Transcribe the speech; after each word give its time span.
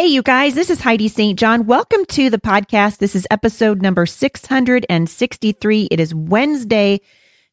Hey, 0.00 0.06
you 0.06 0.22
guys, 0.22 0.54
this 0.54 0.70
is 0.70 0.80
Heidi 0.80 1.08
St. 1.08 1.38
John. 1.38 1.66
Welcome 1.66 2.06
to 2.06 2.30
the 2.30 2.38
podcast. 2.38 3.00
This 3.00 3.14
is 3.14 3.26
episode 3.30 3.82
number 3.82 4.06
663. 4.06 5.88
It 5.90 6.00
is 6.00 6.14
Wednesday, 6.14 7.02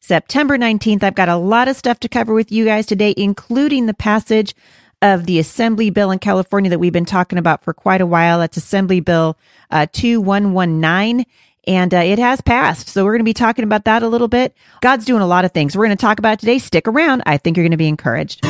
September 0.00 0.56
19th. 0.56 1.02
I've 1.02 1.14
got 1.14 1.28
a 1.28 1.36
lot 1.36 1.68
of 1.68 1.76
stuff 1.76 2.00
to 2.00 2.08
cover 2.08 2.32
with 2.32 2.50
you 2.50 2.64
guys 2.64 2.86
today, 2.86 3.12
including 3.18 3.84
the 3.84 3.92
passage 3.92 4.54
of 5.02 5.26
the 5.26 5.38
Assembly 5.38 5.90
Bill 5.90 6.10
in 6.10 6.20
California 6.20 6.70
that 6.70 6.78
we've 6.78 6.90
been 6.90 7.04
talking 7.04 7.38
about 7.38 7.62
for 7.64 7.74
quite 7.74 8.00
a 8.00 8.06
while. 8.06 8.38
That's 8.38 8.56
Assembly 8.56 9.00
Bill 9.00 9.36
uh, 9.70 9.84
2119 9.92 11.26
and 11.66 11.92
uh, 11.92 11.98
it 11.98 12.18
has 12.18 12.40
passed. 12.40 12.88
So 12.88 13.04
we're 13.04 13.12
going 13.12 13.20
to 13.20 13.24
be 13.24 13.34
talking 13.34 13.64
about 13.64 13.84
that 13.84 14.02
a 14.02 14.08
little 14.08 14.26
bit. 14.26 14.56
God's 14.80 15.04
doing 15.04 15.20
a 15.20 15.26
lot 15.26 15.44
of 15.44 15.52
things. 15.52 15.76
We're 15.76 15.84
going 15.84 15.98
to 15.98 16.00
talk 16.00 16.18
about 16.18 16.38
today. 16.38 16.58
Stick 16.58 16.88
around. 16.88 17.24
I 17.26 17.36
think 17.36 17.58
you're 17.58 17.64
going 17.64 17.72
to 17.72 17.76
be 17.76 17.88
encouraged. 17.88 18.42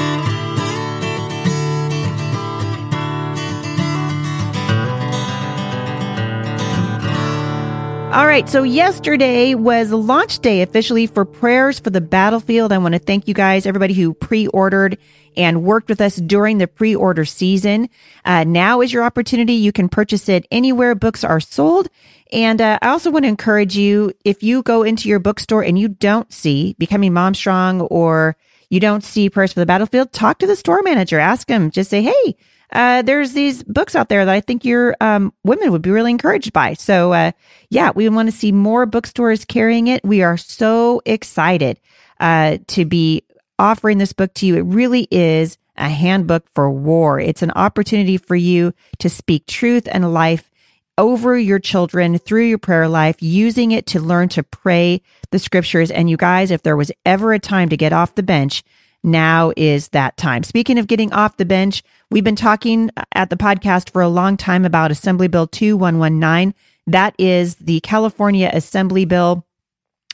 All 8.10 8.26
right, 8.26 8.48
so 8.48 8.62
yesterday 8.62 9.54
was 9.54 9.92
launch 9.92 10.38
day 10.38 10.62
officially 10.62 11.06
for 11.06 11.26
Prayers 11.26 11.78
for 11.78 11.90
the 11.90 12.00
Battlefield. 12.00 12.72
I 12.72 12.78
want 12.78 12.94
to 12.94 12.98
thank 12.98 13.28
you 13.28 13.34
guys, 13.34 13.66
everybody 13.66 13.92
who 13.92 14.14
pre 14.14 14.46
ordered 14.46 14.96
and 15.36 15.62
worked 15.62 15.90
with 15.90 16.00
us 16.00 16.16
during 16.16 16.56
the 16.56 16.66
pre 16.66 16.96
order 16.96 17.26
season. 17.26 17.90
Uh, 18.24 18.44
now 18.44 18.80
is 18.80 18.94
your 18.94 19.04
opportunity. 19.04 19.52
You 19.52 19.72
can 19.72 19.90
purchase 19.90 20.26
it 20.26 20.46
anywhere 20.50 20.94
books 20.94 21.22
are 21.22 21.38
sold. 21.38 21.90
And 22.32 22.62
uh, 22.62 22.78
I 22.80 22.88
also 22.88 23.10
want 23.10 23.24
to 23.24 23.28
encourage 23.28 23.76
you 23.76 24.14
if 24.24 24.42
you 24.42 24.62
go 24.62 24.82
into 24.82 25.06
your 25.10 25.18
bookstore 25.18 25.62
and 25.62 25.78
you 25.78 25.88
don't 25.88 26.32
see 26.32 26.76
Becoming 26.78 27.12
Mom 27.12 27.34
Strong 27.34 27.82
or 27.82 28.38
you 28.70 28.80
don't 28.80 29.04
see 29.04 29.28
Prayers 29.28 29.52
for 29.52 29.60
the 29.60 29.66
Battlefield, 29.66 30.12
talk 30.12 30.38
to 30.38 30.46
the 30.46 30.56
store 30.56 30.80
manager. 30.82 31.18
Ask 31.18 31.46
him, 31.46 31.70
just 31.70 31.90
say, 31.90 32.00
hey, 32.00 32.36
uh, 32.72 33.02
there's 33.02 33.32
these 33.32 33.62
books 33.62 33.94
out 33.94 34.08
there 34.08 34.24
that 34.24 34.34
I 34.34 34.40
think 34.40 34.64
your 34.64 34.96
um, 35.00 35.32
women 35.44 35.72
would 35.72 35.82
be 35.82 35.90
really 35.90 36.10
encouraged 36.10 36.52
by. 36.52 36.74
So, 36.74 37.12
uh, 37.12 37.32
yeah, 37.70 37.92
we 37.94 38.08
want 38.08 38.28
to 38.28 38.36
see 38.36 38.52
more 38.52 38.86
bookstores 38.86 39.44
carrying 39.44 39.86
it. 39.86 40.04
We 40.04 40.22
are 40.22 40.36
so 40.36 41.00
excited 41.06 41.80
uh, 42.20 42.58
to 42.68 42.84
be 42.84 43.24
offering 43.58 43.98
this 43.98 44.12
book 44.12 44.34
to 44.34 44.46
you. 44.46 44.56
It 44.56 44.62
really 44.62 45.08
is 45.10 45.58
a 45.76 45.88
handbook 45.88 46.48
for 46.54 46.70
war. 46.70 47.20
It's 47.20 47.42
an 47.42 47.52
opportunity 47.52 48.18
for 48.18 48.36
you 48.36 48.74
to 48.98 49.08
speak 49.08 49.46
truth 49.46 49.88
and 49.90 50.12
life 50.12 50.50
over 50.98 51.38
your 51.38 51.60
children 51.60 52.18
through 52.18 52.42
your 52.42 52.58
prayer 52.58 52.88
life, 52.88 53.16
using 53.22 53.70
it 53.70 53.86
to 53.86 54.00
learn 54.00 54.28
to 54.30 54.42
pray 54.42 55.00
the 55.30 55.38
scriptures. 55.38 55.90
And 55.90 56.10
you 56.10 56.16
guys, 56.16 56.50
if 56.50 56.62
there 56.62 56.76
was 56.76 56.90
ever 57.06 57.32
a 57.32 57.38
time 57.38 57.68
to 57.68 57.76
get 57.76 57.92
off 57.92 58.16
the 58.16 58.22
bench, 58.22 58.64
now 59.04 59.52
is 59.56 59.90
that 59.90 60.16
time. 60.16 60.42
Speaking 60.42 60.76
of 60.76 60.88
getting 60.88 61.12
off 61.12 61.36
the 61.36 61.44
bench, 61.44 61.84
we've 62.10 62.24
been 62.24 62.36
talking 62.36 62.90
at 63.12 63.30
the 63.30 63.36
podcast 63.36 63.90
for 63.90 64.02
a 64.02 64.08
long 64.08 64.36
time 64.36 64.64
about 64.64 64.90
Assembly 64.90 65.28
Bill 65.28 65.46
2119. 65.46 66.54
That 66.86 67.14
is 67.18 67.56
the 67.56 67.80
California 67.80 68.50
Assembly 68.52 69.04
Bill 69.04 69.44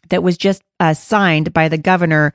that 0.09 0.23
was 0.23 0.37
just 0.37 0.63
uh, 0.81 0.95
signed 0.95 1.53
by 1.53 1.69
the 1.69 1.79
governor 1.79 2.35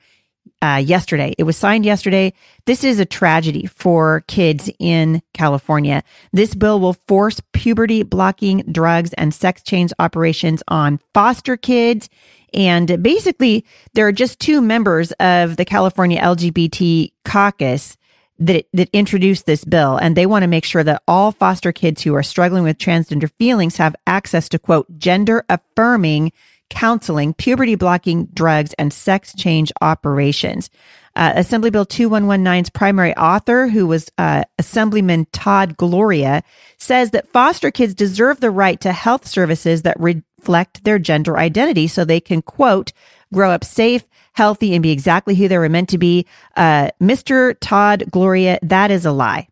uh, 0.62 0.82
yesterday. 0.84 1.36
It 1.38 1.44
was 1.44 1.58
signed 1.58 1.86
yesterday. 1.86 2.34
This 2.66 2.84
is 2.84 3.00
a 3.00 3.06
tragedy 3.06 3.66
for 3.68 4.24
kids 4.28 4.70
in 4.80 5.22
California. 5.34 6.04
This 6.34 6.56
bill 6.56 6.80
will 6.80 6.94
force 7.08 7.42
puberty 7.54 8.04
blocking 8.04 8.64
drugs 8.72 9.14
and 9.14 9.34
sex 9.34 9.62
change 9.62 9.92
operations 10.00 10.64
on 10.68 11.00
foster 11.14 11.56
kids 11.56 12.10
and 12.54 13.02
basically, 13.04 13.66
there 13.94 14.08
are 14.08 14.12
just 14.12 14.40
two 14.40 14.62
members 14.62 15.12
of 15.14 15.58
the 15.58 15.66
California 15.66 16.20
LGBT 16.22 17.12
caucus 17.26 17.98
that, 18.40 18.66
that 18.74 18.90
introduced 18.94 19.46
this 19.46 19.64
bill. 19.64 19.98
And 19.98 20.16
they 20.16 20.26
want 20.26 20.44
to 20.44 20.48
make 20.48 20.66
sure 20.66 20.84
that 20.84 21.04
all 21.08 21.32
foster 21.32 21.72
kids 21.72 22.02
who 22.02 22.16
are 22.16 22.24
struggling 22.24 22.64
with 22.64 22.78
transgender 22.78 23.30
feelings 23.38 23.78
have 23.78 23.96
access 24.08 24.50
to 24.50 24.60
quote, 24.60 24.98
gender 24.98 25.46
affirming 25.50 26.32
counseling, 26.70 27.34
puberty 27.34 27.76
blocking 27.76 28.28
drugs, 28.28 28.74
and 28.78 28.94
sex 28.94 29.34
change 29.36 29.72
operations. 29.82 30.70
Uh, 31.16 31.34
Assembly 31.36 31.72
Bill 31.72 31.86
2119's 31.86 32.70
primary 32.70 33.16
author, 33.18 33.68
who 33.68 33.88
was 33.88 34.12
uh, 34.20 34.44
Assemblyman 34.60 35.26
Todd 35.32 35.76
Gloria, 35.76 36.44
says 36.78 37.10
that 37.12 37.28
foster 37.30 37.72
kids 37.72 37.96
deserve 37.96 38.40
the 38.40 38.52
right 38.52 38.80
to 38.82 38.94
health 38.94 39.28
services 39.28 39.82
that 39.82 40.00
re- 40.00 40.22
reflect 40.40 40.84
their 40.84 41.00
gender 41.00 41.38
identity 41.38 41.88
so 41.88 42.06
they 42.06 42.20
can, 42.22 42.42
quote, 42.42 42.94
grow 43.34 43.52
up 43.52 43.64
safe, 43.64 44.04
healthy, 44.34 44.74
and 44.74 44.84
be 44.84 44.92
exactly 44.92 45.36
who 45.36 45.48
they 45.48 45.58
were 45.58 45.70
meant 45.70 45.90
to 45.90 45.98
be. 45.98 46.26
Uh, 46.56 46.90
Mr. 47.02 47.56
Todd 47.60 48.06
Gloria, 48.12 48.60
that 48.62 48.92
is 48.92 49.06
a 49.06 49.12
lie. 49.12 49.48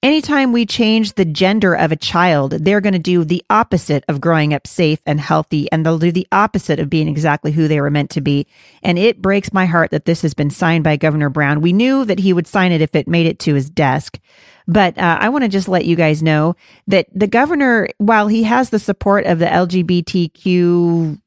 Anytime 0.00 0.52
we 0.52 0.64
change 0.64 1.14
the 1.14 1.24
gender 1.24 1.74
of 1.74 1.90
a 1.90 1.96
child, 1.96 2.52
they're 2.52 2.80
going 2.80 2.92
to 2.92 3.00
do 3.00 3.24
the 3.24 3.44
opposite 3.50 4.04
of 4.06 4.20
growing 4.20 4.54
up 4.54 4.64
safe 4.64 5.00
and 5.04 5.18
healthy, 5.18 5.70
and 5.72 5.84
they'll 5.84 5.98
do 5.98 6.12
the 6.12 6.28
opposite 6.30 6.78
of 6.78 6.88
being 6.88 7.08
exactly 7.08 7.50
who 7.50 7.66
they 7.66 7.80
were 7.80 7.90
meant 7.90 8.10
to 8.10 8.20
be. 8.20 8.46
And 8.80 8.96
it 8.96 9.20
breaks 9.20 9.52
my 9.52 9.66
heart 9.66 9.90
that 9.90 10.04
this 10.04 10.22
has 10.22 10.34
been 10.34 10.50
signed 10.50 10.84
by 10.84 10.96
Governor 10.96 11.30
Brown. 11.30 11.60
We 11.60 11.72
knew 11.72 12.04
that 12.04 12.20
he 12.20 12.32
would 12.32 12.46
sign 12.46 12.70
it 12.70 12.80
if 12.80 12.94
it 12.94 13.08
made 13.08 13.26
it 13.26 13.40
to 13.40 13.54
his 13.54 13.68
desk. 13.68 14.20
But 14.68 14.96
uh, 14.98 15.18
I 15.20 15.30
want 15.30 15.42
to 15.42 15.48
just 15.48 15.66
let 15.66 15.84
you 15.84 15.96
guys 15.96 16.22
know 16.22 16.54
that 16.86 17.08
the 17.12 17.26
governor, 17.26 17.88
while 17.98 18.28
he 18.28 18.44
has 18.44 18.70
the 18.70 18.78
support 18.78 19.26
of 19.26 19.40
the 19.40 19.46
LGBTQ 19.46 21.20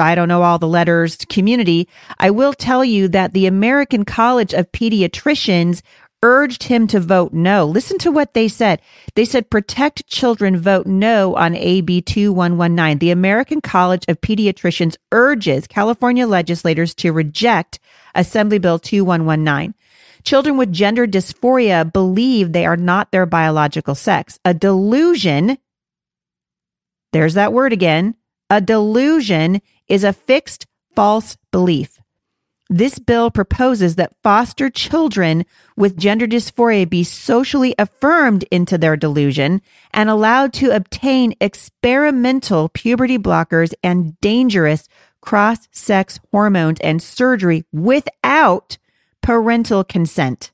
I 0.00 0.14
don't 0.14 0.28
know 0.28 0.42
all 0.42 0.58
the 0.58 0.66
letters 0.66 1.16
community. 1.28 1.88
I 2.18 2.30
will 2.30 2.52
tell 2.52 2.84
you 2.84 3.08
that 3.08 3.32
the 3.32 3.46
American 3.46 4.04
College 4.04 4.54
of 4.54 4.72
Pediatricians 4.72 5.82
urged 6.22 6.64
him 6.64 6.86
to 6.86 7.00
vote 7.00 7.32
no. 7.32 7.64
Listen 7.64 7.98
to 7.98 8.10
what 8.10 8.34
they 8.34 8.48
said. 8.48 8.80
They 9.14 9.24
said, 9.24 9.50
protect 9.50 10.06
children, 10.06 10.58
vote 10.58 10.86
no 10.86 11.34
on 11.36 11.54
AB 11.54 12.02
2119. 12.02 12.98
The 12.98 13.10
American 13.10 13.60
College 13.60 14.04
of 14.08 14.20
Pediatricians 14.20 14.96
urges 15.12 15.66
California 15.66 16.26
legislators 16.26 16.94
to 16.96 17.12
reject 17.12 17.78
Assembly 18.14 18.58
Bill 18.58 18.78
2119. 18.78 19.74
Children 20.22 20.58
with 20.58 20.72
gender 20.72 21.06
dysphoria 21.06 21.90
believe 21.90 22.52
they 22.52 22.66
are 22.66 22.76
not 22.76 23.10
their 23.10 23.24
biological 23.24 23.94
sex. 23.94 24.38
A 24.44 24.52
delusion, 24.52 25.56
there's 27.12 27.34
that 27.34 27.54
word 27.54 27.72
again. 27.72 28.14
A 28.50 28.60
delusion 28.60 29.62
is 29.90 30.04
a 30.04 30.14
fixed 30.14 30.66
false 30.94 31.36
belief. 31.50 32.00
This 32.72 33.00
bill 33.00 33.32
proposes 33.32 33.96
that 33.96 34.14
foster 34.22 34.70
children 34.70 35.44
with 35.76 35.98
gender 35.98 36.28
dysphoria 36.28 36.88
be 36.88 37.02
socially 37.02 37.74
affirmed 37.76 38.44
into 38.52 38.78
their 38.78 38.96
delusion 38.96 39.60
and 39.92 40.08
allowed 40.08 40.52
to 40.54 40.70
obtain 40.70 41.34
experimental 41.40 42.68
puberty 42.68 43.18
blockers 43.18 43.74
and 43.82 44.18
dangerous 44.20 44.88
cross 45.20 45.66
sex 45.72 46.20
hormones 46.30 46.78
and 46.80 47.02
surgery 47.02 47.64
without 47.72 48.78
parental 49.20 49.82
consent. 49.82 50.52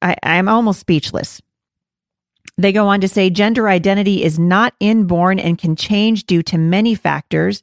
I, 0.00 0.14
I'm 0.22 0.48
almost 0.48 0.78
speechless. 0.78 1.42
They 2.60 2.72
go 2.72 2.88
on 2.88 3.00
to 3.00 3.08
say 3.08 3.30
gender 3.30 3.68
identity 3.68 4.22
is 4.22 4.38
not 4.38 4.74
inborn 4.80 5.38
and 5.38 5.56
can 5.56 5.76
change 5.76 6.24
due 6.24 6.42
to 6.42 6.58
many 6.58 6.94
factors 6.94 7.62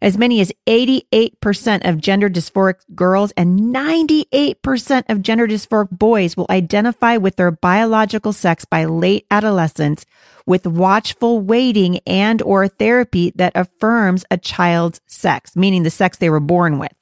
as 0.00 0.18
many 0.18 0.40
as 0.40 0.50
88% 0.66 1.88
of 1.88 2.00
gender 2.00 2.28
dysphoric 2.28 2.76
girls 2.94 3.32
and 3.36 3.60
98% 3.60 5.04
of 5.08 5.22
gender 5.22 5.46
dysphoric 5.46 5.90
boys 5.90 6.36
will 6.36 6.46
identify 6.50 7.18
with 7.18 7.36
their 7.36 7.52
biological 7.52 8.32
sex 8.32 8.64
by 8.64 8.84
late 8.84 9.26
adolescence 9.30 10.04
with 10.44 10.66
watchful 10.66 11.38
waiting 11.38 12.00
and 12.04 12.42
or 12.42 12.66
therapy 12.66 13.32
that 13.36 13.52
affirms 13.54 14.24
a 14.30 14.38
child's 14.38 15.00
sex, 15.06 15.54
meaning 15.54 15.84
the 15.84 15.90
sex 15.90 16.18
they 16.18 16.30
were 16.30 16.40
born 16.40 16.80
with. 16.80 17.01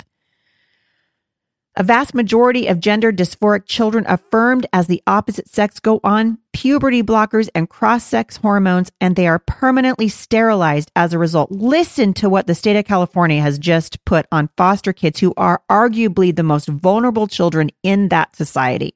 A 1.77 1.85
vast 1.85 2.15
majority 2.15 2.67
of 2.67 2.81
gender 2.81 3.13
dysphoric 3.13 3.65
children 3.65 4.05
affirmed 4.09 4.67
as 4.73 4.89
the 4.89 5.03
opposite 5.07 5.49
sex 5.49 5.79
go 5.79 6.01
on 6.03 6.39
puberty 6.53 7.01
blockers 7.01 7.49
and 7.55 7.71
cross 7.71 8.03
sex 8.03 8.39
hormones, 8.39 8.91
and 9.01 9.15
they 9.15 9.29
are 9.29 9.39
permanently 9.39 10.09
sterilized 10.09 10.91
as 10.97 11.13
a 11.13 11.19
result. 11.19 11.53
Listen 11.53 12.13
to 12.15 12.29
what 12.29 12.49
the 12.49 12.57
state 12.57 12.77
of 12.77 12.85
California 12.87 13.41
has 13.41 13.57
just 13.57 14.05
put 14.05 14.27
on 14.33 14.51
foster 14.57 14.93
kids 14.93 15.21
who 15.21 15.33
are 15.37 15.63
arguably 15.71 16.35
the 16.35 16.43
most 16.43 16.67
vulnerable 16.67 17.29
children 17.29 17.71
in 17.85 18.09
that 18.09 18.35
society. 18.35 18.95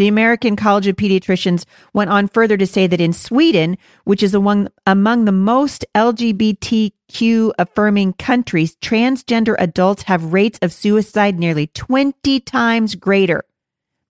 The 0.00 0.08
American 0.08 0.56
College 0.56 0.86
of 0.86 0.96
Pediatricians 0.96 1.66
went 1.92 2.08
on 2.08 2.26
further 2.26 2.56
to 2.56 2.66
say 2.66 2.86
that 2.86 3.02
in 3.02 3.12
Sweden, 3.12 3.76
which 4.04 4.22
is 4.22 4.34
among, 4.34 4.68
among 4.86 5.26
the 5.26 5.30
most 5.30 5.84
LGBTQ 5.94 7.52
affirming 7.58 8.14
countries, 8.14 8.76
transgender 8.76 9.56
adults 9.58 10.04
have 10.04 10.32
rates 10.32 10.58
of 10.62 10.72
suicide 10.72 11.38
nearly 11.38 11.66
20 11.66 12.40
times 12.40 12.94
greater 12.94 13.44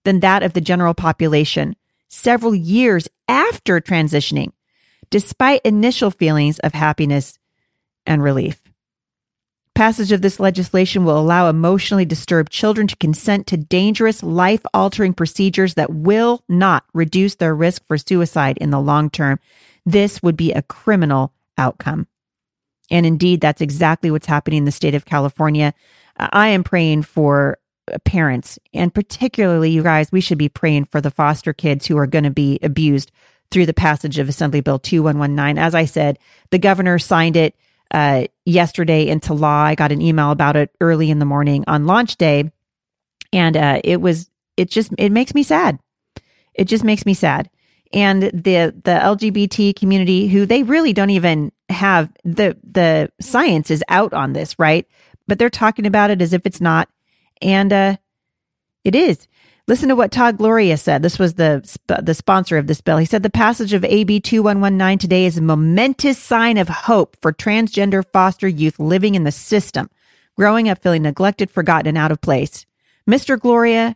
than 0.04 0.20
that 0.20 0.44
of 0.44 0.52
the 0.52 0.60
general 0.60 0.94
population 0.94 1.74
several 2.08 2.54
years 2.54 3.08
after 3.26 3.80
transitioning, 3.80 4.52
despite 5.10 5.60
initial 5.62 6.12
feelings 6.12 6.60
of 6.60 6.72
happiness 6.72 7.36
and 8.06 8.22
relief. 8.22 8.69
Passage 9.80 10.12
of 10.12 10.20
this 10.20 10.38
legislation 10.38 11.06
will 11.06 11.18
allow 11.18 11.48
emotionally 11.48 12.04
disturbed 12.04 12.52
children 12.52 12.86
to 12.86 12.96
consent 12.96 13.46
to 13.46 13.56
dangerous, 13.56 14.22
life 14.22 14.60
altering 14.74 15.14
procedures 15.14 15.72
that 15.72 15.90
will 15.90 16.44
not 16.50 16.84
reduce 16.92 17.36
their 17.36 17.54
risk 17.54 17.86
for 17.86 17.96
suicide 17.96 18.58
in 18.58 18.72
the 18.72 18.78
long 18.78 19.08
term. 19.08 19.40
This 19.86 20.22
would 20.22 20.36
be 20.36 20.52
a 20.52 20.60
criminal 20.60 21.32
outcome. 21.56 22.08
And 22.90 23.06
indeed, 23.06 23.40
that's 23.40 23.62
exactly 23.62 24.10
what's 24.10 24.26
happening 24.26 24.58
in 24.58 24.64
the 24.66 24.70
state 24.70 24.94
of 24.94 25.06
California. 25.06 25.72
Uh, 26.18 26.28
I 26.30 26.48
am 26.48 26.62
praying 26.62 27.04
for 27.04 27.56
uh, 27.90 27.96
parents, 28.04 28.58
and 28.74 28.92
particularly 28.92 29.70
you 29.70 29.82
guys, 29.82 30.12
we 30.12 30.20
should 30.20 30.36
be 30.36 30.50
praying 30.50 30.84
for 30.84 31.00
the 31.00 31.10
foster 31.10 31.54
kids 31.54 31.86
who 31.86 31.96
are 31.96 32.06
going 32.06 32.24
to 32.24 32.30
be 32.30 32.58
abused 32.62 33.12
through 33.50 33.64
the 33.64 33.72
passage 33.72 34.18
of 34.18 34.28
Assembly 34.28 34.60
Bill 34.60 34.78
2119. 34.78 35.56
As 35.56 35.74
I 35.74 35.86
said, 35.86 36.18
the 36.50 36.58
governor 36.58 36.98
signed 36.98 37.38
it 37.38 37.54
uh, 37.90 38.24
yesterday 38.44 39.08
into 39.08 39.34
law. 39.34 39.62
I 39.62 39.74
got 39.74 39.92
an 39.92 40.00
email 40.00 40.30
about 40.30 40.56
it 40.56 40.70
early 40.80 41.10
in 41.10 41.18
the 41.18 41.24
morning 41.24 41.64
on 41.66 41.86
launch 41.86 42.16
day, 42.16 42.50
and 43.32 43.56
uh, 43.56 43.80
it 43.84 44.00
was 44.00 44.30
it 44.56 44.70
just 44.70 44.92
it 44.98 45.10
makes 45.10 45.34
me 45.34 45.42
sad. 45.42 45.78
It 46.54 46.64
just 46.64 46.84
makes 46.84 47.06
me 47.06 47.14
sad. 47.14 47.50
And 47.92 48.22
the 48.22 48.74
the 48.84 48.98
LGBT 49.02 49.74
community, 49.74 50.28
who 50.28 50.46
they 50.46 50.62
really 50.62 50.92
don't 50.92 51.10
even 51.10 51.52
have 51.68 52.12
the 52.24 52.56
the 52.62 53.10
science 53.20 53.70
is 53.70 53.82
out 53.88 54.12
on 54.12 54.32
this, 54.32 54.58
right? 54.58 54.86
But 55.26 55.38
they're 55.38 55.50
talking 55.50 55.86
about 55.86 56.10
it 56.10 56.22
as 56.22 56.32
if 56.32 56.46
it's 56.46 56.60
not, 56.60 56.88
and 57.42 57.72
uh, 57.72 57.96
it 58.84 58.94
is. 58.94 59.26
Listen 59.70 59.88
to 59.90 59.94
what 59.94 60.10
Todd 60.10 60.38
Gloria 60.38 60.76
said. 60.76 61.00
This 61.00 61.16
was 61.16 61.34
the 61.34 61.62
the 61.86 62.12
sponsor 62.12 62.58
of 62.58 62.66
this 62.66 62.80
bill. 62.80 62.96
He 62.96 63.06
said 63.06 63.22
the 63.22 63.30
passage 63.30 63.72
of 63.72 63.84
AB 63.84 64.18
2119 64.18 64.98
today 64.98 65.26
is 65.26 65.38
a 65.38 65.42
momentous 65.42 66.18
sign 66.18 66.58
of 66.58 66.68
hope 66.68 67.16
for 67.22 67.32
transgender 67.32 68.04
foster 68.12 68.48
youth 68.48 68.80
living 68.80 69.14
in 69.14 69.22
the 69.22 69.30
system, 69.30 69.88
growing 70.36 70.68
up 70.68 70.82
feeling 70.82 71.02
neglected, 71.02 71.52
forgotten, 71.52 71.86
and 71.86 71.96
out 71.96 72.10
of 72.10 72.20
place. 72.20 72.66
Mr. 73.08 73.38
Gloria, 73.38 73.94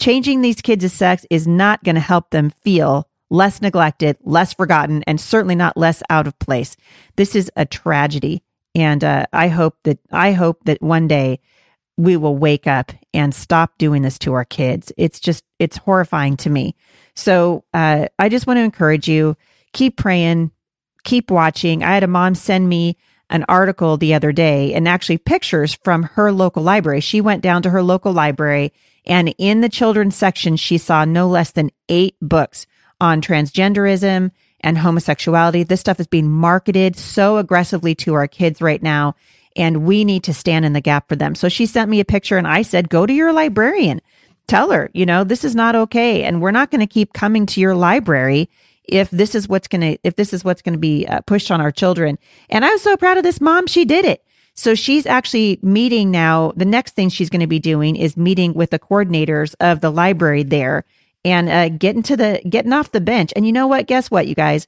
changing 0.00 0.40
these 0.40 0.60
kids' 0.60 0.92
sex 0.92 1.24
is 1.30 1.46
not 1.46 1.84
going 1.84 1.94
to 1.94 2.00
help 2.00 2.30
them 2.30 2.50
feel 2.64 3.08
less 3.30 3.62
neglected, 3.62 4.16
less 4.24 4.52
forgotten, 4.52 5.04
and 5.06 5.20
certainly 5.20 5.54
not 5.54 5.76
less 5.76 6.02
out 6.10 6.26
of 6.26 6.36
place. 6.40 6.76
This 7.14 7.36
is 7.36 7.48
a 7.54 7.64
tragedy, 7.64 8.42
and 8.74 9.04
uh, 9.04 9.26
I 9.32 9.46
hope 9.46 9.76
that 9.84 10.00
I 10.10 10.32
hope 10.32 10.64
that 10.64 10.82
one 10.82 11.06
day 11.06 11.38
we 12.02 12.16
will 12.16 12.36
wake 12.36 12.66
up 12.66 12.90
and 13.14 13.32
stop 13.32 13.78
doing 13.78 14.02
this 14.02 14.18
to 14.18 14.32
our 14.32 14.44
kids. 14.44 14.90
It's 14.96 15.20
just, 15.20 15.44
it's 15.60 15.76
horrifying 15.76 16.36
to 16.38 16.50
me. 16.50 16.74
So 17.14 17.62
uh, 17.72 18.06
I 18.18 18.28
just 18.28 18.44
want 18.44 18.56
to 18.56 18.62
encourage 18.62 19.06
you 19.06 19.36
keep 19.72 19.96
praying, 19.96 20.50
keep 21.04 21.30
watching. 21.30 21.84
I 21.84 21.94
had 21.94 22.02
a 22.02 22.08
mom 22.08 22.34
send 22.34 22.68
me 22.68 22.96
an 23.30 23.44
article 23.48 23.96
the 23.96 24.14
other 24.14 24.32
day 24.32 24.74
and 24.74 24.88
actually 24.88 25.18
pictures 25.18 25.78
from 25.84 26.02
her 26.02 26.32
local 26.32 26.64
library. 26.64 27.00
She 27.00 27.20
went 27.20 27.40
down 27.40 27.62
to 27.62 27.70
her 27.70 27.84
local 27.84 28.12
library 28.12 28.72
and 29.06 29.32
in 29.38 29.60
the 29.60 29.68
children's 29.68 30.16
section, 30.16 30.56
she 30.56 30.78
saw 30.78 31.04
no 31.04 31.28
less 31.28 31.52
than 31.52 31.70
eight 31.88 32.16
books 32.20 32.66
on 33.00 33.22
transgenderism 33.22 34.32
and 34.60 34.78
homosexuality. 34.78 35.62
This 35.62 35.80
stuff 35.80 36.00
is 36.00 36.08
being 36.08 36.28
marketed 36.28 36.96
so 36.96 37.36
aggressively 37.36 37.94
to 37.96 38.14
our 38.14 38.26
kids 38.26 38.60
right 38.60 38.82
now 38.82 39.14
and 39.56 39.84
we 39.84 40.04
need 40.04 40.24
to 40.24 40.34
stand 40.34 40.64
in 40.64 40.72
the 40.72 40.80
gap 40.80 41.08
for 41.08 41.16
them. 41.16 41.34
So 41.34 41.48
she 41.48 41.66
sent 41.66 41.90
me 41.90 42.00
a 42.00 42.04
picture 42.04 42.38
and 42.38 42.46
I 42.46 42.62
said, 42.62 42.88
go 42.88 43.06
to 43.06 43.12
your 43.12 43.32
librarian. 43.32 44.00
Tell 44.48 44.70
her, 44.70 44.90
you 44.92 45.06
know, 45.06 45.24
this 45.24 45.44
is 45.44 45.54
not 45.54 45.76
okay. 45.76 46.24
And 46.24 46.42
we're 46.42 46.50
not 46.50 46.70
going 46.70 46.80
to 46.80 46.86
keep 46.86 47.12
coming 47.12 47.46
to 47.46 47.60
your 47.60 47.74
library 47.74 48.50
if 48.84 49.08
this 49.10 49.34
is 49.34 49.48
what's 49.48 49.68
going 49.68 49.80
to, 49.80 49.98
if 50.02 50.16
this 50.16 50.32
is 50.32 50.44
what's 50.44 50.62
going 50.62 50.72
to 50.72 50.78
be 50.78 51.06
uh, 51.06 51.20
pushed 51.22 51.50
on 51.50 51.60
our 51.60 51.70
children. 51.70 52.18
And 52.50 52.64
I 52.64 52.70
was 52.70 52.82
so 52.82 52.96
proud 52.96 53.16
of 53.16 53.22
this 53.22 53.40
mom. 53.40 53.66
She 53.66 53.84
did 53.84 54.04
it. 54.04 54.24
So 54.54 54.74
she's 54.74 55.06
actually 55.06 55.58
meeting 55.62 56.10
now. 56.10 56.52
The 56.56 56.64
next 56.64 56.94
thing 56.94 57.08
she's 57.08 57.30
going 57.30 57.40
to 57.40 57.46
be 57.46 57.60
doing 57.60 57.96
is 57.96 58.16
meeting 58.16 58.52
with 58.52 58.70
the 58.70 58.78
coordinators 58.78 59.54
of 59.60 59.80
the 59.80 59.90
library 59.90 60.42
there 60.42 60.84
and 61.24 61.48
uh, 61.48 61.68
getting 61.70 62.02
to 62.02 62.16
the, 62.16 62.42
getting 62.48 62.72
off 62.72 62.92
the 62.92 63.00
bench. 63.00 63.32
And 63.34 63.46
you 63.46 63.52
know 63.52 63.66
what? 63.66 63.86
Guess 63.86 64.10
what, 64.10 64.26
you 64.26 64.34
guys? 64.34 64.66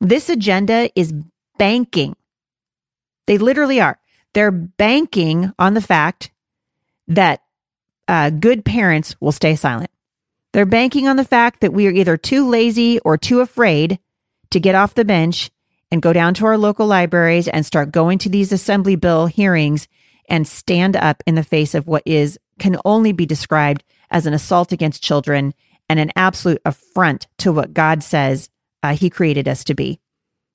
This 0.00 0.28
agenda 0.28 0.90
is 0.94 1.14
banking. 1.56 2.16
They 3.26 3.38
literally 3.38 3.80
are 3.80 3.98
they're 4.34 4.50
banking 4.50 5.52
on 5.58 5.74
the 5.74 5.80
fact 5.80 6.30
that 7.08 7.40
uh, 8.06 8.30
good 8.30 8.64
parents 8.64 9.16
will 9.20 9.32
stay 9.32 9.56
silent. 9.56 9.90
They're 10.52 10.66
banking 10.66 11.08
on 11.08 11.16
the 11.16 11.24
fact 11.24 11.60
that 11.60 11.72
we 11.72 11.86
are 11.88 11.92
either 11.92 12.16
too 12.16 12.48
lazy 12.48 13.00
or 13.00 13.16
too 13.16 13.40
afraid 13.40 13.98
to 14.50 14.60
get 14.60 14.74
off 14.74 14.94
the 14.94 15.04
bench 15.04 15.50
and 15.90 16.02
go 16.02 16.12
down 16.12 16.34
to 16.34 16.46
our 16.46 16.58
local 16.58 16.86
libraries 16.86 17.48
and 17.48 17.64
start 17.64 17.92
going 17.92 18.18
to 18.18 18.28
these 18.28 18.52
assembly 18.52 18.96
bill 18.96 19.26
hearings 19.26 19.88
and 20.28 20.46
stand 20.46 20.96
up 20.96 21.22
in 21.26 21.34
the 21.34 21.42
face 21.42 21.74
of 21.74 21.86
what 21.86 22.02
is 22.06 22.38
can 22.58 22.76
only 22.84 23.12
be 23.12 23.26
described 23.26 23.82
as 24.10 24.26
an 24.26 24.34
assault 24.34 24.72
against 24.72 25.02
children 25.02 25.54
and 25.88 25.98
an 25.98 26.12
absolute 26.16 26.60
affront 26.64 27.26
to 27.38 27.52
what 27.52 27.74
God 27.74 28.02
says 28.02 28.48
uh, 28.82 28.94
He 28.94 29.10
created 29.10 29.48
us 29.48 29.64
to 29.64 29.74
be. 29.74 30.00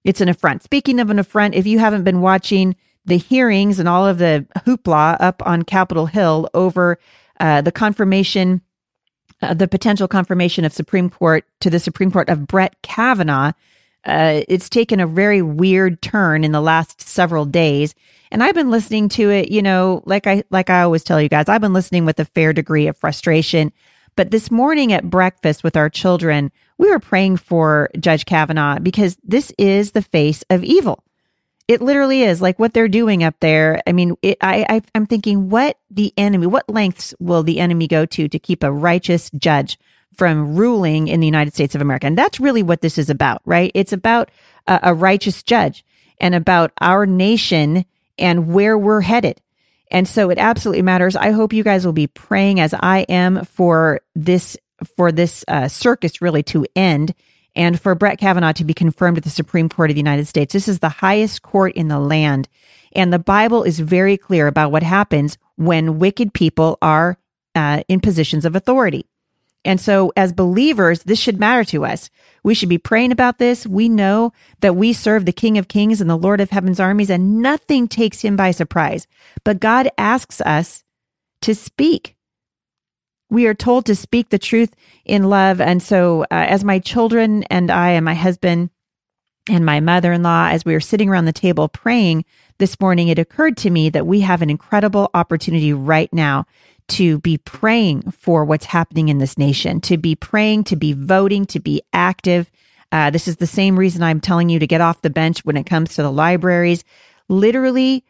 It's 0.04 0.22
an 0.22 0.30
affront. 0.30 0.64
Speaking 0.64 1.00
of 1.00 1.10
an 1.10 1.20
affront, 1.20 1.56
if 1.56 1.68
you 1.68 1.80
haven't 1.80 2.04
been 2.04 2.22
watching 2.22 2.76
the 3.06 3.18
hearings 3.18 3.80
and 3.80 3.90
all 3.90 4.06
of 4.06 4.18
the 4.18 4.46
hoopla 4.60 5.18
up 5.20 5.46
on 5.46 5.64
Capitol 5.64 6.06
Hill 6.06 6.50
over 6.54 7.00
uh, 7.40 7.62
the 7.62 7.72
confirmation, 7.72 8.62
uh, 9.42 9.54
the 9.54 9.68
potential 9.68 10.08
confirmation 10.08 10.66
of 10.66 10.74
Supreme 10.74 11.10
Court 11.10 11.46
to 11.62 11.70
the 11.70 11.80
Supreme 11.80 12.12
Court 12.12 12.30
of 12.30 12.48
Brett 12.48 12.76
Kavanaugh. 12.82 13.54
Uh, 14.06 14.42
it's 14.48 14.70
taken 14.70 15.00
a 15.00 15.08
very 15.08 15.42
weird 15.42 16.02
turn 16.02 16.44
in 16.44 16.52
the 16.52 16.62
last 16.62 17.02
several 17.02 17.46
days, 17.46 17.96
and 18.32 18.42
I've 18.44 18.56
been 18.56 18.72
listening 18.72 19.10
to 19.10 19.30
it. 19.30 19.52
You 19.52 19.62
know, 19.62 20.04
like 20.06 20.26
I 20.26 20.44
like 20.50 20.70
I 20.70 20.84
always 20.84 21.04
tell 21.04 21.22
you 21.22 21.30
guys, 21.30 21.50
I've 21.50 21.62
been 21.62 21.74
listening 21.74 22.06
with 22.06 22.20
a 22.20 22.26
fair 22.26 22.54
degree 22.54 22.88
of 22.88 22.98
frustration. 22.98 23.74
But 24.16 24.32
this 24.32 24.52
morning 24.52 24.92
at 24.92 25.10
breakfast 25.10 25.64
with 25.64 25.78
our 25.78 25.90
children, 25.90 26.52
we 26.78 26.90
were 26.90 27.00
praying 27.00 27.38
for 27.38 27.90
Judge 28.00 28.26
Kavanaugh 28.26 28.80
because 28.80 29.18
this 29.24 29.52
is 29.58 29.92
the 29.92 30.02
face 30.02 30.44
of 30.50 30.64
evil. 30.64 31.04
It 31.70 31.84
literally 31.84 32.24
is 32.24 32.42
like 32.42 32.58
what 32.58 32.74
they're 32.74 32.88
doing 32.88 33.24
up 33.24 33.36
there. 33.42 33.80
I 33.86 33.92
mean, 33.92 34.16
it, 34.24 34.40
I, 34.42 34.66
I, 34.68 34.82
I'm 34.96 35.06
thinking, 35.06 35.52
what 35.52 35.78
the 35.92 36.12
enemy, 36.18 36.48
what 36.48 36.68
lengths 36.68 37.14
will 37.20 37.44
the 37.44 37.60
enemy 37.60 37.88
go 37.88 38.08
to 38.08 38.28
to 38.28 38.40
keep 38.40 38.64
a 38.64 38.72
righteous 38.72 39.30
judge 39.38 39.78
from 40.16 40.56
ruling 40.56 41.08
in 41.08 41.20
the 41.20 41.28
United 41.28 41.54
States 41.54 41.76
of 41.76 41.82
America? 41.82 42.08
And 42.08 42.18
that's 42.18 42.40
really 42.40 42.64
what 42.64 42.82
this 42.82 42.98
is 42.98 43.12
about, 43.12 43.44
right? 43.46 43.72
It's 43.76 43.94
about 43.94 44.32
a, 44.66 44.80
a 44.82 44.94
righteous 44.96 45.44
judge 45.44 45.86
and 46.20 46.34
about 46.34 46.72
our 46.82 47.06
nation 47.06 47.86
and 48.18 48.52
where 48.52 48.76
we're 48.76 49.02
headed. 49.02 49.40
And 49.92 50.08
so 50.08 50.32
it 50.32 50.40
absolutely 50.40 50.82
matters. 50.82 51.16
I 51.16 51.30
hope 51.30 51.54
you 51.54 51.64
guys 51.64 51.86
will 51.86 51.94
be 51.94 52.08
praying 52.08 52.60
as 52.60 52.74
I 52.74 53.02
am 53.10 53.46
for 53.46 54.02
this 54.16 54.58
for 54.96 55.12
this 55.12 55.46
uh, 55.48 55.68
circus 55.68 56.20
really 56.20 56.42
to 56.42 56.66
end 56.76 57.14
and 57.60 57.78
for 57.80 57.94
Brett 57.94 58.20
Kavanaugh 58.20 58.54
to 58.54 58.64
be 58.64 58.74
confirmed 58.74 59.18
at 59.18 59.26
the 59.26 59.30
Supreme 59.30 59.68
Court 59.68 59.90
of 59.90 59.96
the 59.96 60.00
United 60.00 60.28
States. 60.28 60.54
This 60.54 60.70
is 60.70 60.80
the 60.80 60.88
highest 60.88 61.42
court 61.42 61.74
in 61.74 61.90
the 61.90 62.00
land. 62.00 62.48
And 62.94 63.12
the 63.12 63.20
Bible 63.20 63.64
is 63.64 63.82
very 63.82 64.16
clear 64.16 64.48
about 64.48 64.72
what 64.72 64.82
happens 64.82 65.38
when 65.58 66.00
wicked 66.00 66.34
people 66.34 66.78
are 66.82 67.18
uh, 67.56 67.84
in 67.90 68.00
positions 68.00 68.46
of 68.46 68.56
authority. 68.56 69.06
And 69.66 69.82
so, 69.82 70.14
as 70.16 70.32
believers, 70.32 71.04
this 71.04 71.20
should 71.20 71.38
matter 71.38 71.66
to 71.66 71.84
us. 71.84 72.10
We 72.44 72.54
should 72.54 72.70
be 72.70 72.78
praying 72.78 73.12
about 73.12 73.40
this. 73.40 73.68
We 73.68 73.90
know 73.90 74.32
that 74.62 74.78
we 74.78 74.94
serve 74.94 75.26
the 75.26 75.34
King 75.34 75.58
of 75.58 75.68
Kings 75.68 76.00
and 76.00 76.10
the 76.10 76.16
Lord 76.16 76.40
of 76.40 76.52
Heaven's 76.52 76.80
armies, 76.80 77.10
and 77.10 77.42
nothing 77.42 77.90
takes 77.90 78.22
him 78.22 78.38
by 78.38 78.52
surprise. 78.52 79.06
But 79.44 79.60
God 79.60 79.90
asks 79.98 80.40
us 80.40 80.86
to 81.42 81.54
speak 81.54 82.16
we 83.30 83.48
are 83.48 83.54
told 83.54 83.86
to 83.86 83.96
speak 83.96 84.30
the 84.30 84.40
truth 84.40 84.76
in 85.06 85.24
love. 85.24 85.62
And 85.62 85.82
so, 85.82 86.24
uh, 86.24 86.26
as 86.32 86.64
my 86.64 86.80
children 86.80 87.44
and 87.44 87.72
I 87.72 87.92
and 87.92 88.06
my 88.06 88.16
husband 88.16 88.70
and 89.50 89.66
my 89.66 89.80
mother 89.80 90.14
in 90.14 90.24
law, 90.24 90.50
as 90.50 90.66
we 90.66 90.74
were 90.74 90.80
sitting 90.80 91.10
around 91.10 91.26
the 91.26 91.34
table 91.34 91.68
praying 91.68 92.26
this 92.58 92.80
morning, 92.80 93.08
it 93.08 93.20
occurred 93.20 93.58
to 93.58 93.70
me 93.70 93.90
that 93.90 94.08
we 94.08 94.22
have 94.22 94.42
an 94.42 94.50
incredible 94.50 95.10
opportunity 95.14 95.74
right 95.74 96.12
now 96.14 96.46
to 96.90 97.20
be 97.20 97.38
praying 97.38 98.12
for 98.12 98.44
what's 98.44 98.66
happening 98.66 99.10
in 99.10 99.20
this 99.20 99.38
nation, 99.38 99.80
to 99.82 99.98
be 99.98 100.16
praying, 100.16 100.64
to 100.66 100.76
be 100.76 100.94
voting, 100.94 101.46
to 101.46 101.60
be 101.60 101.82
active. 101.94 102.52
Uh, 102.92 103.12
this 103.12 103.28
is 103.28 103.38
the 103.38 103.48
same 103.48 103.78
reason 103.78 104.02
I'm 104.02 104.20
telling 104.20 104.50
you 104.50 104.60
to 104.60 104.68
get 104.68 104.82
off 104.82 105.04
the 105.04 105.10
bench 105.12 105.46
when 105.46 105.56
it 105.56 105.66
comes 105.66 105.96
to 105.96 106.02
the 106.04 106.12
libraries. 106.12 106.84
Literally, 107.28 108.04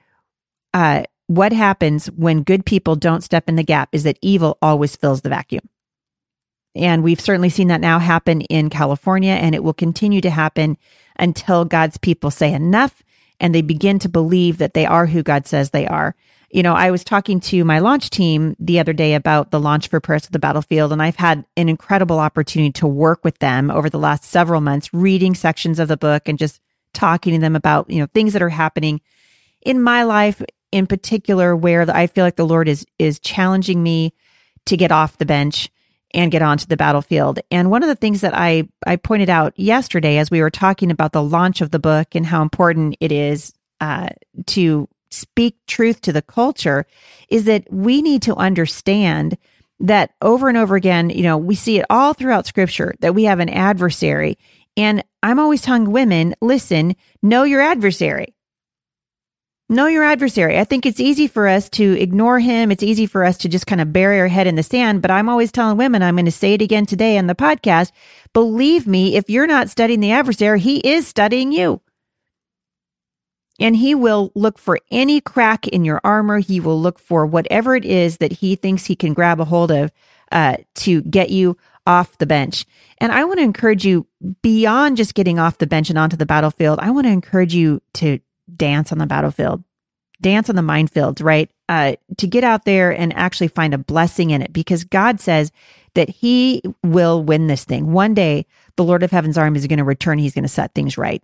uh, 0.74 1.04
what 1.30 1.54
happens 1.54 2.08
when 2.08 2.42
good 2.42 2.66
people 2.66 2.96
don't 2.96 3.24
step 3.24 3.48
in 3.48 3.56
the 3.56 3.64
gap 3.64 3.90
is 3.92 4.02
that 4.02 4.18
evil 4.20 4.58
always 4.64 4.96
fills 4.96 5.22
the 5.22 5.30
vacuum. 5.30 5.62
And 6.74 7.04
we've 7.04 7.22
certainly 7.22 7.50
seen 7.50 7.68
that 7.68 7.82
now 7.82 8.00
happen 8.00 8.42
in 8.42 8.72
California, 8.72 9.34
and 9.34 9.54
it 9.54 9.64
will 9.64 9.76
continue 9.76 10.22
to 10.22 10.32
happen 10.32 10.76
until 11.20 11.66
God's 11.66 11.98
people 11.98 12.32
say 12.32 12.52
enough 12.52 13.04
and 13.40 13.54
they 13.54 13.62
begin 13.62 14.00
to 14.00 14.10
believe 14.10 14.58
that 14.58 14.74
they 14.74 14.88
are 14.88 15.06
who 15.06 15.22
God 15.22 15.46
says 15.46 15.70
they 15.70 15.86
are. 15.86 16.16
You 16.50 16.64
know, 16.64 16.74
I 16.74 16.90
was 16.90 17.04
talking 17.04 17.40
to 17.42 17.64
my 17.64 17.78
launch 17.78 18.10
team 18.10 18.56
the 18.60 18.80
other 18.80 18.92
day 18.92 19.14
about 19.14 19.52
the 19.52 19.60
launch 19.60 19.88
for 19.88 20.00
Prayers 20.00 20.26
of 20.26 20.32
the 20.32 20.40
Battlefield, 20.40 20.92
and 20.92 21.00
I've 21.00 21.16
had 21.16 21.46
an 21.56 21.70
incredible 21.70 22.18
opportunity 22.18 22.72
to 22.74 22.88
work 22.88 23.24
with 23.24 23.38
them 23.38 23.70
over 23.70 23.88
the 23.88 24.00
last 24.00 24.24
several 24.24 24.62
months, 24.62 24.92
reading 24.96 25.36
sections 25.36 25.78
of 25.78 25.90
the 25.90 25.96
book 25.96 26.28
and 26.28 26.40
just 26.40 26.60
talking 26.96 27.36
to 27.36 27.40
them 27.40 27.56
about, 27.56 27.88
you 27.92 28.00
know, 28.00 28.08
things 28.16 28.34
that 28.34 28.42
are 28.42 28.50
happening 28.50 29.00
in 29.62 29.80
my 29.80 30.02
life 30.02 30.42
in 30.72 30.88
particular 30.88 31.56
where 31.56 31.90
I 31.90 32.08
feel 32.08 32.24
like 32.24 32.36
the 32.36 32.46
Lord 32.46 32.68
is 32.68 32.86
is 32.98 33.20
challenging 33.20 33.82
me 33.82 34.14
to 34.66 34.78
get 34.78 34.92
off 34.92 35.18
the 35.18 35.26
bench 35.26 35.70
and 36.14 36.32
get 36.32 36.42
onto 36.42 36.66
the 36.66 36.78
battlefield. 36.78 37.40
And 37.52 37.70
one 37.70 37.84
of 37.84 37.90
the 37.90 37.96
things 37.96 38.22
that 38.22 38.34
I 38.36 38.68
I 38.86 38.96
pointed 38.96 39.30
out 39.30 39.58
yesterday 39.58 40.18
as 40.18 40.32
we 40.32 40.42
were 40.42 40.50
talking 40.50 40.92
about 40.92 41.12
the 41.12 41.24
launch 41.24 41.62
of 41.62 41.72
the 41.72 41.80
book 41.80 42.16
and 42.16 42.26
how 42.26 42.42
important 42.42 42.96
it 43.00 43.12
is 43.12 43.54
uh, 43.82 44.10
to 44.48 44.88
speak 45.12 45.58
truth 45.68 46.02
to 46.02 46.14
the 46.14 46.22
culture 46.22 46.86
is 47.30 47.46
that 47.46 47.72
we 47.72 48.02
need 48.02 48.22
to 48.24 48.36
understand 48.36 49.38
that 49.80 50.12
over 50.22 50.50
and 50.50 50.58
over 50.58 50.76
again, 50.76 51.10
you 51.10 51.24
know, 51.24 51.38
we 51.38 51.56
see 51.56 51.80
it 51.80 51.86
all 51.90 52.14
throughout 52.14 52.46
scripture 52.46 52.94
that 53.00 53.16
we 53.16 53.24
have 53.24 53.40
an 53.40 53.50
adversary. 53.50 54.38
And 54.76 55.04
I'm 55.24 55.40
always 55.40 55.62
telling 55.62 55.92
women, 55.92 56.36
listen, 56.42 56.96
know 57.24 57.44
your 57.44 57.62
adversary. 57.62 58.36
Know 59.72 59.86
your 59.86 60.04
adversary. 60.04 60.58
I 60.58 60.64
think 60.64 60.88
it's 60.88 61.00
easy 61.00 61.28
for 61.28 61.48
us 61.48 61.70
to 61.72 61.92
ignore 62.02 62.40
him. 62.40 62.72
It's 62.72 62.82
easy 62.82 63.06
for 63.06 63.24
us 63.24 63.38
to 63.38 63.50
just 63.50 63.68
kind 63.68 63.80
of 63.80 63.94
bury 63.94 64.20
our 64.20 64.28
head 64.28 64.48
in 64.48 64.56
the 64.56 64.64
sand. 64.64 65.04
But 65.04 65.12
I'm 65.12 65.30
always 65.30 65.52
telling 65.52 65.78
women, 65.78 66.02
I'm 66.02 66.16
going 66.16 66.26
to 66.26 66.32
say 66.32 66.56
it 66.56 66.62
again 66.64 66.88
today 66.88 67.20
on 67.20 67.28
the 67.28 67.36
podcast. 67.36 67.92
Believe 68.34 68.88
me, 68.88 69.16
if 69.16 69.30
you're 69.30 69.46
not 69.46 69.70
studying 69.70 70.00
the 70.00 70.12
adversary, 70.12 70.60
he 70.60 70.80
is 70.80 71.08
studying 71.08 71.52
you. 71.52 71.82
And 73.60 73.76
he 73.76 73.94
will 73.94 74.32
look 74.34 74.58
for 74.58 74.80
any 74.90 75.22
crack 75.22 75.68
in 75.68 75.86
your 75.86 76.02
armor. 76.04 76.40
He 76.40 76.60
will 76.60 76.82
look 76.82 76.98
for 76.98 77.28
whatever 77.28 77.76
it 77.76 77.86
is 77.86 78.18
that 78.18 78.32
he 78.32 78.56
thinks 78.56 78.86
he 78.86 78.96
can 78.96 79.14
grab 79.14 79.40
a 79.40 79.46
hold 79.46 79.70
of 79.70 79.92
uh, 80.32 80.58
to 80.76 81.04
get 81.04 81.30
you 81.30 81.58
off 81.86 82.18
the 82.18 82.26
bench. 82.26 82.66
And 82.98 83.12
I 83.12 83.24
want 83.24 83.38
to 83.38 83.44
encourage 83.44 83.86
you 83.86 84.08
beyond 84.42 84.98
just 84.98 85.14
getting 85.14 85.38
off 85.38 85.60
the 85.60 85.68
bench 85.68 85.92
and 85.92 86.00
onto 86.00 86.18
the 86.18 86.26
battlefield. 86.26 86.80
I 86.80 86.90
want 86.90 87.06
to 87.06 87.12
encourage 87.12 87.54
you 87.54 87.82
to 87.96 88.20
dance 88.58 88.92
on 88.92 88.98
the 88.98 89.06
battlefield, 89.06 89.64
dance 90.22 90.50
on 90.50 90.56
the 90.56 90.62
minefields, 90.62 91.24
right? 91.24 91.50
Uh, 91.68 91.96
to 92.18 92.28
get 92.28 92.44
out 92.44 92.66
there 92.66 92.92
and 92.92 93.14
actually 93.16 93.48
find 93.48 93.74
a 93.74 93.78
blessing 93.78 94.32
in 94.32 94.42
it 94.42 94.52
because 94.54 94.84
God 94.84 95.20
says 95.20 95.52
that 95.94 96.10
He 96.10 96.62
will 96.84 97.24
win 97.24 97.48
this 97.48 97.64
thing. 97.64 97.92
One 97.92 98.14
day, 98.14 98.46
the 98.76 98.84
Lord 98.84 99.04
of 99.04 99.12
Heaven's 99.12 99.38
army 99.38 99.60
is 99.60 99.68
going 99.68 99.78
to 99.78 99.84
return. 99.84 100.20
He's 100.20 100.34
going 100.34 100.44
to 100.44 100.50
set 100.50 100.74
things 100.74 100.98
right. 100.98 101.22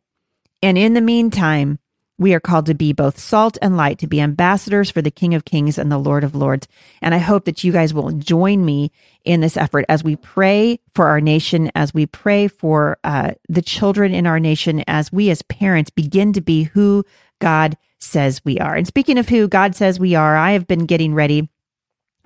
And 0.62 0.78
in 0.78 0.94
the 0.94 1.02
meantime, 1.02 1.80
we 2.18 2.34
are 2.34 2.40
called 2.40 2.66
to 2.68 2.74
be 2.74 2.94
both 2.94 3.20
salt 3.20 3.58
and 3.62 3.76
light, 3.76 4.00
to 4.00 4.08
be 4.08 4.22
ambassadors 4.22 4.90
for 4.90 5.02
the 5.02 5.12
King 5.12 5.34
of 5.34 5.46
Kings 5.46 5.78
and 5.78 5.92
the 5.92 5.98
Lord 5.98 6.24
of 6.24 6.34
Lords. 6.34 6.68
And 7.02 7.14
I 7.14 7.18
hope 7.18 7.46
that 7.46 7.64
you 7.64 7.72
guys 7.72 7.94
will 7.94 8.12
join 8.12 8.64
me 8.64 8.92
in 9.26 9.42
this 9.42 9.58
effort 9.58 9.86
as 9.90 10.04
we 10.04 10.16
pray 10.16 10.80
for 10.94 11.08
our 11.08 11.20
nation, 11.20 11.72
as 11.76 11.94
we 11.94 12.06
pray 12.06 12.48
for 12.48 12.98
uh, 13.04 13.32
the 13.50 13.62
children 13.62 14.14
in 14.14 14.26
our 14.26 14.40
nation, 14.40 14.84
as 14.88 15.12
we 15.12 15.30
as 15.30 15.42
parents 15.42 15.90
begin 15.90 16.32
to 16.34 16.42
be 16.42 16.64
who 16.64 17.04
God 17.42 17.78
says 18.00 18.42
we 18.46 18.60
are. 18.60 18.76
And 18.76 18.88
speaking 18.88 19.18
of 19.18 19.28
who 19.28 19.48
God 19.48 19.76
says 19.76 20.00
we 20.00 20.16
are, 20.16 20.38
I 20.38 20.52
have 20.52 20.68
been 20.68 20.86
getting 20.86 21.14
ready 21.14 21.50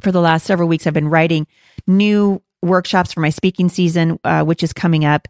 for 0.01 0.11
the 0.11 0.21
last 0.21 0.45
several 0.45 0.69
weeks. 0.69 0.85
I've 0.85 0.93
been 0.93 1.09
writing 1.09 1.47
new 1.87 2.41
workshops 2.61 3.13
for 3.13 3.21
my 3.21 3.29
speaking 3.29 3.69
season, 3.69 4.19
uh, 4.23 4.43
which 4.43 4.61
is 4.61 4.73
coming 4.73 5.05
up. 5.05 5.27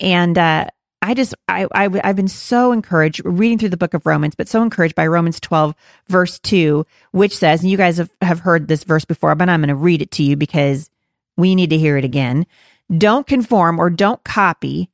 And 0.00 0.36
uh, 0.36 0.68
I 1.02 1.14
just, 1.14 1.34
I, 1.48 1.66
I, 1.72 1.88
I've 2.04 2.16
been 2.16 2.28
so 2.28 2.72
encouraged 2.72 3.22
reading 3.24 3.58
through 3.58 3.70
the 3.70 3.76
book 3.76 3.94
of 3.94 4.04
Romans, 4.04 4.34
but 4.34 4.48
so 4.48 4.62
encouraged 4.62 4.94
by 4.94 5.06
Romans 5.06 5.40
12, 5.40 5.74
verse 6.08 6.38
2, 6.40 6.84
which 7.12 7.36
says, 7.36 7.62
and 7.62 7.70
you 7.70 7.78
guys 7.78 7.96
have, 7.96 8.10
have 8.20 8.40
heard 8.40 8.68
this 8.68 8.84
verse 8.84 9.06
before, 9.06 9.34
but 9.34 9.48
I'm 9.48 9.60
going 9.60 9.68
to 9.68 9.74
read 9.74 10.02
it 10.02 10.10
to 10.12 10.22
you 10.22 10.36
because 10.36 10.90
we 11.36 11.54
need 11.54 11.70
to 11.70 11.78
hear 11.78 11.96
it 11.96 12.04
again. 12.04 12.46
Don't 12.96 13.26
conform 13.26 13.78
or 13.78 13.88
don't 13.88 14.22
copy 14.24 14.90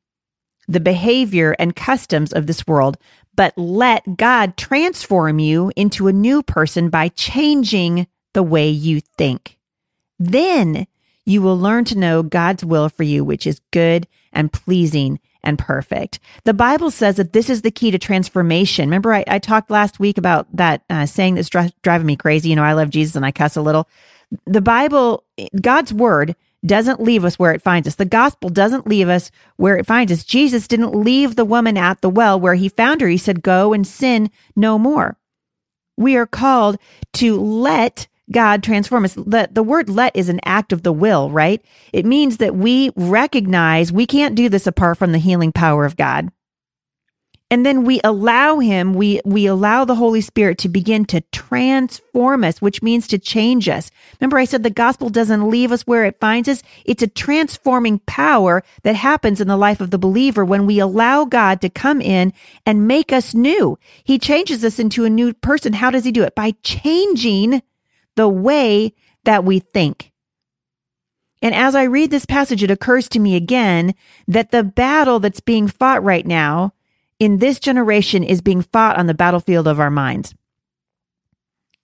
the 0.69 0.81
behavior 0.81 1.57
and 1.59 1.75
customs 1.75 2.33
of 2.33 2.47
this 2.47 2.67
world, 2.67 2.99
but 3.35 3.57
let 3.57 4.17
God 4.17 4.57
transform 4.57 5.39
you 5.39 5.73
into 5.77 6.09
a 6.09 6.13
new 6.13 6.43
person 6.43 6.89
by 6.89 7.09
changing 7.09 8.07
the 8.33 8.43
way 8.43 8.69
you 8.69 9.01
think. 9.01 9.59
Then 10.19 10.87
you 11.25 11.43
will 11.43 11.59
learn 11.59 11.85
to 11.87 11.99
know 11.99 12.23
God's 12.23 12.65
will 12.65 12.89
for 12.89 13.03
you, 13.03 13.25
which 13.25 13.47
is 13.47 13.61
good 13.73 14.07
and 14.33 14.53
pleasing 14.53 15.19
and 15.47 15.59
perfect. 15.59 16.19
The 16.45 16.53
Bible 16.53 16.91
says 16.91 17.17
that 17.17 17.33
this 17.33 17.49
is 17.49 17.63
the 17.63 17.71
key 17.71 17.91
to 17.93 17.99
transformation. 17.99 18.89
Remember, 18.89 19.15
I, 19.15 19.25
I 19.27 19.39
talked 19.39 19.71
last 19.71 19.99
week 19.99 20.19
about 20.19 20.47
that 20.55 20.83
uh, 20.91 21.07
saying 21.07 21.37
that's 21.37 21.49
dri- 21.49 21.73
driving 21.83 22.07
me 22.07 22.17
crazy. 22.17 22.51
You 22.51 22.57
know, 22.57 22.65
I 22.65 22.75
love 22.75 22.91
Jesus 22.91 23.17
and 23.17 23.25
I 23.25 23.31
cuss 23.31 23.57
a 23.57 23.63
little. 23.63 23.89
The 24.45 24.61
Bible, 24.61 25.25
God's 25.61 25.93
word, 25.93 26.35
doesn't 26.65 27.01
leave 27.01 27.25
us 27.25 27.39
where 27.39 27.53
it 27.53 27.63
finds 27.63 27.87
us. 27.87 27.95
The 27.95 28.05
gospel 28.05 28.51
doesn't 28.51 28.89
leave 28.89 29.09
us 29.09 29.31
where 29.57 29.77
it 29.77 29.87
finds 29.87 30.11
us. 30.11 30.25
Jesus 30.25 30.67
didn't 30.67 30.95
leave 30.95 31.37
the 31.37 31.45
woman 31.45 31.77
at 31.77 32.01
the 32.01 32.11
well 32.11 32.41
where 32.41 32.55
he 32.55 32.69
found 32.69 33.01
her. 33.01 33.09
He 33.09 33.19
said, 33.19 33.43
Go 33.43 33.73
and 33.73 33.87
sin 33.87 34.31
no 34.57 34.79
more. 34.79 35.17
We 35.97 36.17
are 36.17 36.27
called 36.27 36.79
to 37.15 37.41
let 37.41 38.09
God 38.31 38.63
transform 38.63 39.05
us. 39.05 39.15
The, 39.15 39.49
the 39.51 39.63
word 39.63 39.89
let 39.89 40.17
is 40.17 40.29
an 40.29 40.41
act 40.45 40.73
of 40.73 40.83
the 40.83 40.93
will, 40.93 41.31
right? 41.31 41.65
It 41.93 42.05
means 42.05 42.39
that 42.39 42.57
we 42.57 42.91
recognize 42.97 43.93
we 43.93 44.07
can't 44.07 44.35
do 44.35 44.49
this 44.49 44.67
apart 44.67 44.99
from 44.99 45.13
the 45.13 45.19
healing 45.19 45.53
power 45.53 45.85
of 45.85 45.97
God. 45.97 46.31
And 47.49 47.65
then 47.65 47.85
we 47.85 48.01
allow 48.03 48.59
him, 48.59 48.93
we, 48.93 49.21
we 49.25 49.47
allow 49.47 49.85
the 49.85 49.95
Holy 49.95 50.21
Spirit 50.21 50.59
to 50.59 50.69
begin 50.69 51.05
to 51.07 51.21
transform 51.31 52.43
us, 52.43 52.61
which 52.61 52.83
means 52.83 53.07
to 53.07 53.21
change 53.21 53.69
us. 53.69 53.89
Remember, 54.21 54.37
I 54.37 54.45
said 54.47 54.65
the 54.65 54.71
gospel 54.71 55.11
doesn't 55.11 55.49
leave 55.49 55.71
us 55.71 55.83
where 55.83 56.05
it 56.05 56.19
finds 56.19 56.49
us. 56.49 56.65
It's 56.85 57.05
a 57.05 57.07
transforming 57.07 58.01
power 58.01 58.65
that 58.83 58.97
happens 58.97 59.41
in 59.41 59.47
the 59.47 59.57
life 59.57 59.81
of 59.81 59.93
the 59.93 59.99
believer 59.99 60.45
when 60.45 60.67
we 60.67 60.81
allow 60.81 61.25
God 61.25 61.61
to 61.61 61.69
come 61.71 62.01
in 62.01 62.33
and 62.65 62.89
make 62.89 63.13
us 63.13 63.33
new. 63.33 63.79
He 64.03 64.19
changes 64.19 64.65
us 64.65 64.81
into 64.81 65.05
a 65.05 65.11
new 65.11 65.33
person. 65.33 65.75
How 65.75 65.93
does 65.93 66.05
he 66.05 66.11
do 66.11 66.25
it? 66.25 66.35
By 66.35 66.55
changing 66.65 67.63
the 68.17 68.29
way 68.29 68.93
that 69.25 69.45
we 69.45 69.59
think. 69.61 70.13
And 71.43 71.55
as 71.55 71.75
I 71.75 71.85
read 71.85 72.11
this 72.11 72.27
passage, 72.27 72.63
it 72.63 72.71
occurs 72.71 73.09
to 73.11 73.19
me 73.19 73.37
again 73.37 73.95
that 74.27 74.51
the 74.51 74.65
battle 74.65 75.21
that's 75.21 75.41
being 75.41 75.69
fought 75.69 76.03
right 76.03 76.27
now 76.27 76.73
in 77.19 77.39
this 77.39 77.61
generation 77.61 78.25
is 78.25 78.41
being 78.41 78.63
fought 78.63 78.99
on 78.99 79.07
the 79.07 79.15
battlefield 79.15 79.69
of 79.69 79.79
our 79.79 79.91
minds. 79.91 80.35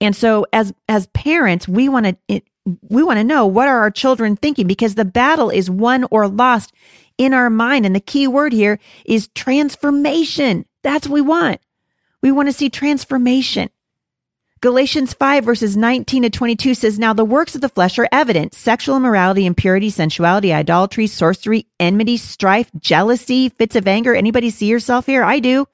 And 0.01 0.17
so 0.17 0.47
as 0.53 0.73
as 0.89 1.07
parents, 1.09 1.69
we 1.69 1.89
want 1.89 2.19
to 2.29 2.43
we 2.89 3.03
want 3.03 3.19
to 3.19 3.25
know 3.25 3.47
what 3.47 3.69
are 3.69 3.81
our 3.81 3.91
children 3.91 4.37
thinking 4.37 4.67
because 4.67 4.95
the 4.95 5.05
battle 5.05 5.51
is 5.51 5.71
won 5.71 6.05
or 6.11 6.29
lost 6.29 6.73
in 7.19 7.35
our 7.35 7.51
mind 7.51 7.87
and 7.87 7.95
the 7.95 8.01
key 8.01 8.27
word 8.27 8.53
here 8.53 8.79
is 9.05 9.29
transformation. 9.35 10.65
That's 10.83 11.07
what 11.07 11.15
we 11.15 11.21
want. 11.21 11.61
We 12.23 12.33
want 12.33 12.49
to 12.49 12.53
see 12.53 12.71
transformation. 12.71 13.71
Galatians 14.62 15.12
5 15.14 15.45
verses 15.45 15.76
19 15.76 16.23
to 16.23 16.31
22 16.31 16.75
says, 16.75 16.97
Now 16.97 17.12
the 17.12 17.25
works 17.25 17.57
of 17.57 17.61
the 17.61 17.69
flesh 17.69 17.99
are 17.99 18.09
evident 18.12 18.54
sexual 18.54 18.97
immorality, 18.97 19.45
impurity, 19.45 19.90
sensuality, 19.90 20.52
idolatry, 20.52 21.09
sorcery, 21.09 21.66
enmity, 21.81 22.16
strife, 22.16 22.71
jealousy, 22.78 23.49
fits 23.49 23.75
of 23.75 23.88
anger. 23.88 24.14
Anybody 24.14 24.50
see 24.50 24.66
yourself 24.66 25.07
here? 25.07 25.25
I 25.25 25.40
do. 25.40 25.66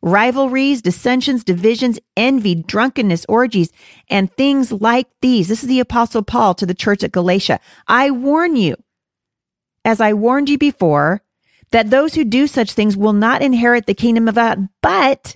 Rivalries, 0.00 0.80
dissensions, 0.80 1.42
divisions, 1.42 1.98
envy, 2.16 2.54
drunkenness, 2.54 3.26
orgies, 3.28 3.72
and 4.08 4.32
things 4.32 4.70
like 4.70 5.08
these. 5.20 5.48
This 5.48 5.64
is 5.64 5.68
the 5.68 5.80
apostle 5.80 6.22
Paul 6.22 6.54
to 6.54 6.66
the 6.66 6.72
church 6.72 7.02
at 7.02 7.10
Galatia. 7.10 7.58
I 7.88 8.12
warn 8.12 8.54
you, 8.54 8.76
as 9.84 10.00
I 10.00 10.12
warned 10.12 10.50
you 10.50 10.56
before, 10.56 11.20
that 11.72 11.90
those 11.90 12.14
who 12.14 12.22
do 12.22 12.46
such 12.46 12.74
things 12.74 12.96
will 12.96 13.12
not 13.12 13.42
inherit 13.42 13.86
the 13.86 13.94
kingdom 13.94 14.28
of 14.28 14.36
God, 14.36 14.68
but 14.82 15.34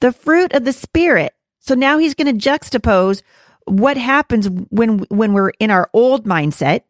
the 0.00 0.10
fruit 0.10 0.52
of 0.52 0.64
the 0.64 0.72
spirit 0.72 1.32
so 1.66 1.74
now 1.74 1.96
he's 1.96 2.14
going 2.14 2.38
to 2.38 2.50
juxtapose 2.50 3.22
what 3.64 3.96
happens 3.96 4.48
when 4.68 4.98
when 5.08 5.32
we're 5.32 5.52
in 5.58 5.70
our 5.70 5.88
old 5.94 6.26
mindset 6.26 6.82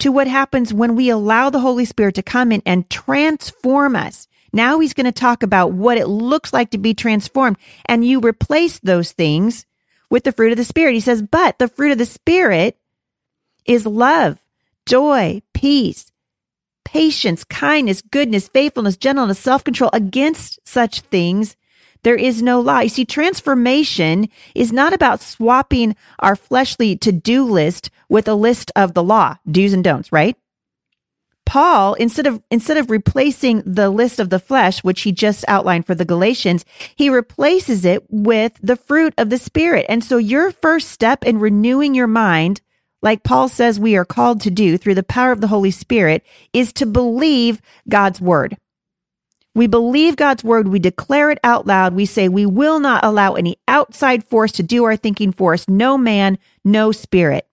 to 0.00 0.10
what 0.10 0.26
happens 0.26 0.74
when 0.74 0.96
we 0.96 1.08
allow 1.08 1.50
the 1.50 1.60
Holy 1.60 1.84
Spirit 1.84 2.16
to 2.16 2.22
come 2.22 2.50
in 2.50 2.60
and 2.66 2.90
transform 2.90 3.94
us. 3.94 4.26
Now 4.52 4.80
he's 4.80 4.94
going 4.94 5.06
to 5.06 5.12
talk 5.12 5.42
about 5.44 5.72
what 5.72 5.98
it 5.98 6.08
looks 6.08 6.52
like 6.52 6.70
to 6.70 6.78
be 6.78 6.94
transformed 6.94 7.58
and 7.86 8.04
you 8.04 8.20
replace 8.20 8.80
those 8.80 9.12
things 9.12 9.66
with 10.10 10.24
the 10.24 10.32
fruit 10.32 10.50
of 10.50 10.58
the 10.58 10.64
spirit. 10.64 10.94
He 10.94 11.00
says, 11.00 11.22
"But 11.22 11.58
the 11.58 11.68
fruit 11.68 11.92
of 11.92 11.98
the 11.98 12.06
spirit 12.06 12.76
is 13.66 13.86
love, 13.86 14.42
joy, 14.84 15.42
peace, 15.54 16.10
patience, 16.84 17.44
kindness, 17.44 18.02
goodness, 18.02 18.48
faithfulness, 18.48 18.96
gentleness, 18.96 19.38
self-control. 19.38 19.90
Against 19.92 20.58
such 20.66 21.02
things 21.02 21.54
there 22.02 22.16
is 22.16 22.42
no 22.42 22.60
law. 22.60 22.80
You 22.80 22.88
see, 22.88 23.04
transformation 23.04 24.28
is 24.54 24.72
not 24.72 24.92
about 24.92 25.20
swapping 25.20 25.96
our 26.18 26.36
fleshly 26.36 26.96
to 26.96 27.12
do 27.12 27.44
list 27.44 27.90
with 28.08 28.28
a 28.28 28.34
list 28.34 28.72
of 28.76 28.94
the 28.94 29.02
law, 29.02 29.36
do's 29.50 29.72
and 29.72 29.84
don'ts, 29.84 30.12
right? 30.12 30.36
Paul, 31.48 31.94
instead 31.94 32.26
of 32.26 32.42
instead 32.50 32.76
of 32.76 32.90
replacing 32.90 33.62
the 33.64 33.88
list 33.88 34.20
of 34.20 34.28
the 34.28 34.38
flesh, 34.38 34.84
which 34.84 35.00
he 35.00 35.12
just 35.12 35.46
outlined 35.48 35.86
for 35.86 35.94
the 35.94 36.04
Galatians, 36.04 36.66
he 36.94 37.08
replaces 37.08 37.86
it 37.86 38.04
with 38.10 38.52
the 38.62 38.76
fruit 38.76 39.14
of 39.16 39.30
the 39.30 39.38
Spirit. 39.38 39.86
And 39.88 40.04
so 40.04 40.18
your 40.18 40.52
first 40.52 40.90
step 40.90 41.24
in 41.24 41.38
renewing 41.38 41.94
your 41.94 42.06
mind, 42.06 42.60
like 43.00 43.22
Paul 43.22 43.48
says 43.48 43.80
we 43.80 43.96
are 43.96 44.04
called 44.04 44.42
to 44.42 44.50
do 44.50 44.76
through 44.76 44.96
the 44.96 45.02
power 45.02 45.32
of 45.32 45.40
the 45.40 45.46
Holy 45.46 45.70
Spirit, 45.70 46.22
is 46.52 46.70
to 46.74 46.84
believe 46.84 47.62
God's 47.88 48.20
word. 48.20 48.58
We 49.58 49.66
believe 49.66 50.14
God's 50.14 50.44
word. 50.44 50.68
We 50.68 50.78
declare 50.78 51.32
it 51.32 51.40
out 51.42 51.66
loud. 51.66 51.92
We 51.92 52.06
say 52.06 52.28
we 52.28 52.46
will 52.46 52.78
not 52.78 53.04
allow 53.04 53.34
any 53.34 53.56
outside 53.66 54.22
force 54.22 54.52
to 54.52 54.62
do 54.62 54.84
our 54.84 54.94
thinking 54.94 55.32
for 55.32 55.52
us. 55.52 55.66
No 55.66 55.98
man, 55.98 56.38
no 56.64 56.92
spirit. 56.92 57.44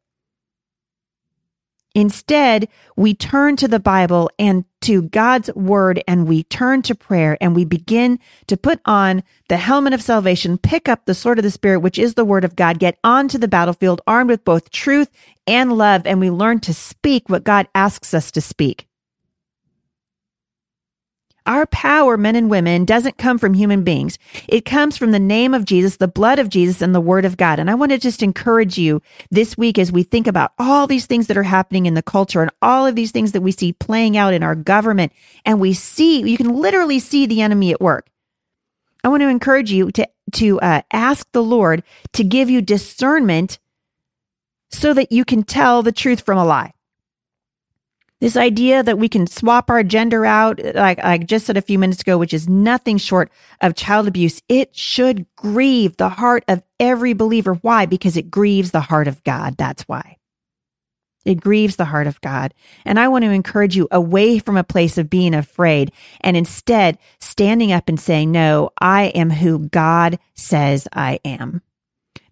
Instead, 1.96 2.68
we 2.96 3.16
turn 3.16 3.56
to 3.56 3.68
the 3.68 3.80
Bible 3.80 4.30
and 4.38 4.66
to 4.82 5.02
God's 5.02 5.52
word 5.56 6.04
and 6.08 6.28
we 6.28 6.44
turn 6.44 6.84
to 6.84 6.94
prayer 6.94 7.40
and 7.42 7.56
we 7.56 7.66
begin 7.66 8.20
to 8.46 8.56
put 8.56 8.82
on 8.86 9.24
the 9.50 9.58
helmet 9.58 9.94
of 9.94 10.04
salvation, 10.04 10.60
pick 10.60 10.88
up 10.88 11.06
the 11.06 11.16
sword 11.16 11.40
of 11.40 11.44
the 11.44 11.50
Spirit, 11.50 11.80
which 11.80 11.98
is 11.98 12.14
the 12.14 12.24
word 12.24 12.44
of 12.44 12.56
God, 12.56 12.78
get 12.78 13.00
onto 13.04 13.40
the 13.40 13.48
battlefield 13.48 14.02
armed 14.06 14.30
with 14.30 14.46
both 14.46 14.70
truth 14.70 15.10
and 15.48 15.76
love, 15.76 16.04
and 16.06 16.20
we 16.20 16.30
learn 16.30 16.60
to 16.60 16.74
speak 16.74 17.30
what 17.30 17.44
God 17.44 17.68
asks 17.74 18.14
us 18.14 18.30
to 18.30 18.42
speak. 18.42 18.88
Our 21.46 21.68
power, 21.68 22.18
men 22.18 22.36
and 22.36 22.50
women, 22.50 22.86
doesn't 22.86 23.20
come 23.20 23.38
from 23.38 23.54
human 23.54 23.84
beings. 23.84 24.18
It 24.48 24.66
comes 24.66 24.98
from 24.98 25.12
the 25.12 25.20
name 25.20 25.54
of 25.54 25.64
Jesus, 25.64 25.98
the 25.98 26.08
blood 26.08 26.40
of 26.40 26.50
Jesus, 26.50 26.82
and 26.82 26.96
the 26.96 27.02
word 27.02 27.24
of 27.24 27.38
God. 27.38 27.60
And 27.60 27.70
I 27.70 27.76
want 27.76 27.92
to 27.92 28.00
just 28.00 28.24
encourage 28.24 28.80
you 28.80 29.02
this 29.30 29.56
week 29.56 29.78
as 29.78 29.92
we 29.92 30.02
think 30.02 30.26
about 30.26 30.54
all 30.58 30.88
these 30.88 31.06
things 31.06 31.28
that 31.28 31.38
are 31.38 31.44
happening 31.44 31.86
in 31.86 31.94
the 31.94 32.02
culture 32.02 32.42
and 32.42 32.50
all 32.64 32.88
of 32.88 32.96
these 32.96 33.12
things 33.12 33.32
that 33.34 33.42
we 33.42 33.52
see 33.52 33.74
playing 33.74 34.18
out 34.18 34.34
in 34.34 34.42
our 34.42 34.56
government. 34.56 35.14
And 35.46 35.60
we 35.60 35.74
see, 35.74 36.28
you 36.28 36.38
can 36.38 36.50
literally 36.50 37.00
see 37.00 37.28
the 37.28 37.42
enemy 37.42 37.72
at 37.72 37.82
work. 37.82 38.08
I 39.04 39.10
want 39.10 39.22
to 39.22 39.30
encourage 39.30 39.72
you 39.72 39.92
to, 39.92 40.10
to 40.34 40.60
uh, 40.62 40.82
ask 40.92 41.32
the 41.32 41.44
Lord 41.44 41.84
to 42.14 42.24
give 42.24 42.50
you 42.50 42.62
discernment 42.62 43.60
so 44.72 44.96
that 44.96 45.12
you 45.12 45.24
can 45.24 45.44
tell 45.44 45.84
the 45.84 45.92
truth 45.92 46.22
from 46.22 46.40
a 46.40 46.46
lie. 46.46 46.74
This 48.22 48.38
idea 48.38 48.82
that 48.82 48.98
we 48.98 49.10
can 49.10 49.28
swap 49.28 49.70
our 49.70 49.84
gender 49.84 50.26
out, 50.26 50.60
like 50.74 51.00
I 51.04 51.18
just 51.18 51.46
said 51.46 51.58
a 51.58 51.62
few 51.62 51.78
minutes 51.78 52.02
ago, 52.02 52.18
which 52.18 52.34
is 52.34 52.48
nothing 52.48 52.98
short 52.98 53.30
of 53.60 53.76
child 53.76 54.08
abuse, 54.08 54.42
it 54.48 54.76
should 54.76 55.26
grieve 55.36 55.98
the 55.98 56.10
heart 56.10 56.46
of 56.48 56.64
every 56.80 57.14
believer. 57.14 57.56
Why? 57.56 57.86
Because 57.86 58.16
it 58.16 58.32
grieves 58.32 58.72
the 58.72 58.80
heart 58.80 59.10
of 59.10 59.22
God. 59.26 59.58
That's 59.58 59.84
why. 59.84 60.18
It 61.26 61.42
grieves 61.42 61.76
the 61.76 61.86
heart 61.86 62.08
of 62.08 62.22
God. 62.22 62.54
And 62.86 63.00
I 63.00 63.08
want 63.08 63.26
to 63.26 63.32
encourage 63.32 63.76
you 63.76 63.88
away 63.92 64.40
from 64.40 64.56
a 64.56 64.64
place 64.64 64.98
of 64.98 65.10
being 65.10 65.34
afraid 65.34 65.92
and 66.22 66.38
instead 66.38 66.98
standing 67.20 67.72
up 67.72 67.90
and 67.90 68.00
saying, 68.00 68.32
No, 68.32 68.70
I 68.80 69.06
am 69.08 69.32
who 69.32 69.68
God 69.68 70.20
says 70.36 70.88
I 70.94 71.20
am. 71.26 71.62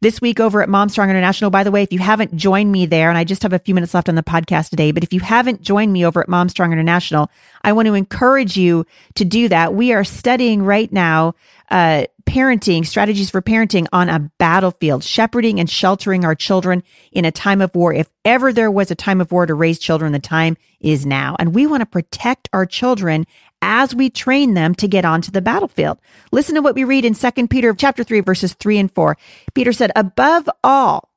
This 0.04 0.20
week 0.20 0.42
over 0.42 0.62
at 0.62 0.68
Mom 0.68 0.90
Strong 0.90 1.12
International, 1.12 1.50
by 1.50 1.64
the 1.64 1.72
way, 1.72 1.82
if 1.82 1.94
you 1.94 2.00
haven't 2.00 2.36
joined 2.36 2.74
me 2.74 2.86
there, 2.86 3.08
and 3.08 3.18
I 3.18 3.24
just 3.24 3.42
have 3.42 3.54
a 3.54 3.60
few 3.60 3.74
minutes 3.74 3.94
left 3.94 4.10
on 4.10 4.16
the 4.16 4.22
podcast 4.22 4.70
today, 4.70 4.92
but 4.92 5.02
if 5.02 5.14
you 5.14 5.22
haven't 5.22 5.62
joined 5.62 5.94
me 5.94 6.06
over 6.06 6.20
at 6.20 6.28
Mom 6.28 6.50
Strong 6.50 6.74
International, 6.74 7.32
I 7.62 7.72
want 7.72 7.86
to 7.86 7.94
encourage 7.94 8.58
you 8.58 8.86
to 9.16 9.24
do 9.24 9.48
that. 9.48 9.76
We 9.76 9.94
are 9.94 10.04
studying 10.04 10.62
right 10.62 10.92
now 10.92 11.36
uh, 11.70 12.06
parenting 12.26 12.86
strategies 12.86 13.30
for 13.30 13.42
parenting 13.42 13.88
on 13.92 14.10
a 14.10 14.32
battlefield, 14.38 15.04
shepherding 15.04 15.60
and 15.60 15.70
sheltering 15.70 16.26
our 16.26 16.36
children 16.36 16.84
in 17.12 17.26
a 17.26 17.32
time 17.32 17.62
of 17.62 17.74
war. 17.76 17.94
If 17.94 18.10
ever 18.26 18.54
there 18.54 18.72
was 18.72 18.92
a 18.92 18.96
time 18.96 19.22
of 19.22 19.32
war 19.32 19.46
to 19.46 19.54
raise 19.54 19.80
children, 19.80 20.12
the 20.12 20.20
time 20.20 20.58
is 20.80 21.06
now. 21.06 21.36
And 21.40 21.54
we 21.54 21.68
want 21.68 21.82
to 21.82 21.86
protect 21.86 22.50
our 22.54 22.66
children 22.66 23.26
as 23.62 23.96
we 23.96 24.10
train 24.10 24.54
them 24.54 24.76
to 24.76 24.88
get 24.88 25.06
onto 25.06 25.32
the 25.32 25.42
battlefield. 25.42 26.00
Listen 26.32 26.56
to 26.56 26.62
what 26.62 26.76
we 26.76 26.84
read 26.84 27.06
in 27.06 27.14
2 27.14 27.48
Peter 27.48 27.74
chapter 27.74 28.04
3 28.04 28.20
verses 28.22 28.54
3 28.54 28.78
and 28.78 28.92
4. 28.92 29.18
Peter 29.54 29.72
said, 29.72 29.92
"Above 29.96 30.50
all, 30.64 31.10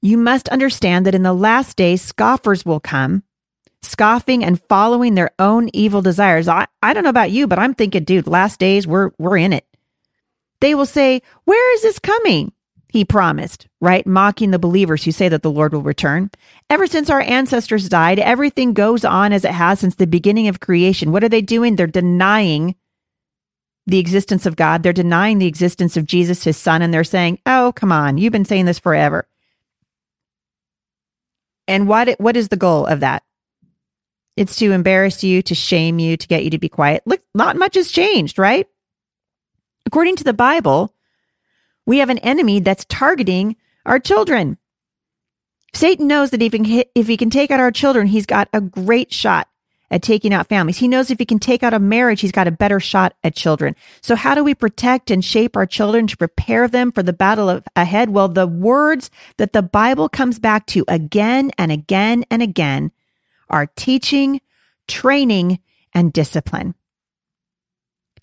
you 0.00 0.18
must 0.18 0.48
understand 0.48 1.06
that 1.06 1.14
in 1.14 1.22
the 1.22 1.32
last 1.32 1.76
days 1.76 2.02
scoffers 2.02 2.66
will 2.66 2.80
come, 2.80 3.22
scoffing 3.82 4.44
and 4.44 4.62
following 4.68 5.14
their 5.14 5.30
own 5.38 5.68
evil 5.72 6.02
desires." 6.02 6.48
I, 6.48 6.66
I 6.82 6.92
don't 6.92 7.04
know 7.04 7.10
about 7.10 7.30
you, 7.30 7.46
but 7.46 7.58
I'm 7.58 7.74
thinking, 7.74 8.04
dude, 8.04 8.26
last 8.26 8.58
days 8.58 8.86
we're 8.86 9.10
we're 9.18 9.36
in 9.36 9.52
it. 9.52 9.66
They 10.60 10.74
will 10.74 10.86
say, 10.86 11.22
"Where 11.44 11.74
is 11.74 11.82
this 11.82 11.98
coming?" 11.98 12.52
he 12.92 13.06
promised, 13.06 13.68
right? 13.80 14.06
Mocking 14.06 14.50
the 14.50 14.58
believers 14.58 15.02
who 15.02 15.12
say 15.12 15.30
that 15.30 15.42
the 15.42 15.50
Lord 15.50 15.72
will 15.72 15.80
return. 15.80 16.30
Ever 16.68 16.86
since 16.86 17.08
our 17.08 17.22
ancestors 17.22 17.88
died, 17.88 18.18
everything 18.18 18.74
goes 18.74 19.02
on 19.02 19.32
as 19.32 19.46
it 19.46 19.52
has 19.52 19.80
since 19.80 19.94
the 19.94 20.06
beginning 20.06 20.46
of 20.46 20.60
creation. 20.60 21.10
What 21.10 21.24
are 21.24 21.28
they 21.30 21.40
doing? 21.40 21.76
They're 21.76 21.86
denying 21.86 22.74
the 23.86 23.98
existence 23.98 24.44
of 24.44 24.56
God. 24.56 24.82
They're 24.82 24.92
denying 24.92 25.38
the 25.38 25.46
existence 25.46 25.96
of 25.96 26.04
Jesus, 26.04 26.44
his 26.44 26.58
son, 26.58 26.82
and 26.82 26.92
they're 26.92 27.02
saying, 27.02 27.38
Oh, 27.46 27.72
come 27.74 27.92
on, 27.92 28.18
you've 28.18 28.32
been 28.32 28.44
saying 28.44 28.66
this 28.66 28.78
forever. 28.78 29.26
And 31.66 31.88
what, 31.88 32.20
what 32.20 32.36
is 32.36 32.48
the 32.48 32.56
goal 32.58 32.84
of 32.84 33.00
that? 33.00 33.22
It's 34.36 34.56
to 34.56 34.72
embarrass 34.72 35.22
you, 35.22 35.42
to 35.42 35.54
shame 35.54 35.98
you, 35.98 36.16
to 36.16 36.26
get 36.26 36.44
you 36.44 36.50
to 36.50 36.58
be 36.58 36.68
quiet. 36.68 37.02
Look, 37.04 37.22
not 37.34 37.56
much 37.56 37.74
has 37.74 37.90
changed, 37.90 38.38
right? 38.38 38.66
According 39.84 40.16
to 40.16 40.24
the 40.24 40.32
Bible, 40.32 40.94
we 41.86 41.98
have 41.98 42.10
an 42.10 42.18
enemy 42.18 42.60
that's 42.60 42.84
targeting 42.86 43.56
our 43.84 43.98
children. 43.98 44.58
Satan 45.74 46.06
knows 46.06 46.30
that 46.30 46.42
if 46.42 46.52
he, 46.52 46.58
can 46.58 46.84
if 46.94 47.06
he 47.08 47.16
can 47.16 47.30
take 47.30 47.50
out 47.50 47.60
our 47.60 47.70
children, 47.70 48.06
he's 48.06 48.26
got 48.26 48.48
a 48.52 48.60
great 48.60 49.12
shot 49.12 49.48
at 49.90 50.02
taking 50.02 50.32
out 50.32 50.48
families. 50.48 50.78
He 50.78 50.88
knows 50.88 51.10
if 51.10 51.18
he 51.18 51.26
can 51.26 51.38
take 51.38 51.62
out 51.62 51.74
a 51.74 51.78
marriage, 51.78 52.22
he's 52.22 52.32
got 52.32 52.48
a 52.48 52.52
better 52.52 52.80
shot 52.80 53.14
at 53.22 53.34
children. 53.34 53.76
So 54.00 54.16
how 54.16 54.34
do 54.34 54.42
we 54.42 54.54
protect 54.54 55.10
and 55.10 55.22
shape 55.22 55.56
our 55.56 55.66
children 55.66 56.06
to 56.06 56.16
prepare 56.16 56.66
them 56.66 56.92
for 56.92 57.02
the 57.02 57.12
battle 57.12 57.50
of, 57.50 57.64
ahead? 57.76 58.10
Well, 58.10 58.28
the 58.28 58.46
words 58.46 59.10
that 59.36 59.52
the 59.52 59.62
Bible 59.62 60.08
comes 60.08 60.38
back 60.38 60.66
to 60.68 60.84
again 60.88 61.50
and 61.58 61.70
again 61.70 62.24
and 62.30 62.42
again 62.42 62.92
are 63.52 63.66
teaching, 63.76 64.40
training, 64.88 65.60
and 65.94 66.12
discipline. 66.12 66.74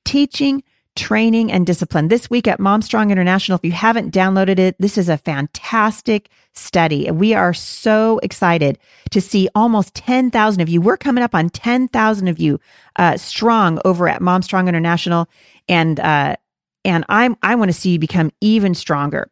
Teaching, 0.03 0.63
training 0.95 1.51
and 1.51 1.65
discipline. 1.65 2.09
This 2.09 2.29
week 2.29 2.47
at 2.47 2.59
Mom 2.59 2.81
Strong 2.81 3.11
International, 3.11 3.57
if 3.57 3.63
you 3.63 3.71
haven't 3.71 4.13
downloaded 4.13 4.59
it, 4.59 4.75
this 4.79 4.97
is 4.97 5.07
a 5.07 5.17
fantastic 5.17 6.29
study. 6.53 7.09
We 7.09 7.33
are 7.33 7.53
so 7.53 8.19
excited 8.21 8.77
to 9.11 9.21
see 9.21 9.47
almost 9.55 9.93
10,000 9.95 10.61
of 10.61 10.67
you. 10.67 10.81
We're 10.81 10.97
coming 10.97 11.23
up 11.23 11.33
on 11.33 11.49
10,000 11.49 12.27
of 12.27 12.39
you 12.39 12.59
uh, 12.97 13.17
strong 13.17 13.79
over 13.85 14.09
at 14.09 14.21
Mom 14.21 14.41
Strong 14.41 14.67
International. 14.67 15.29
And, 15.69 15.99
uh, 15.99 16.35
and 16.83 17.05
I'm, 17.07 17.37
I 17.41 17.55
want 17.55 17.69
to 17.69 17.73
see 17.73 17.91
you 17.91 17.99
become 17.99 18.31
even 18.41 18.75
stronger. 18.75 19.31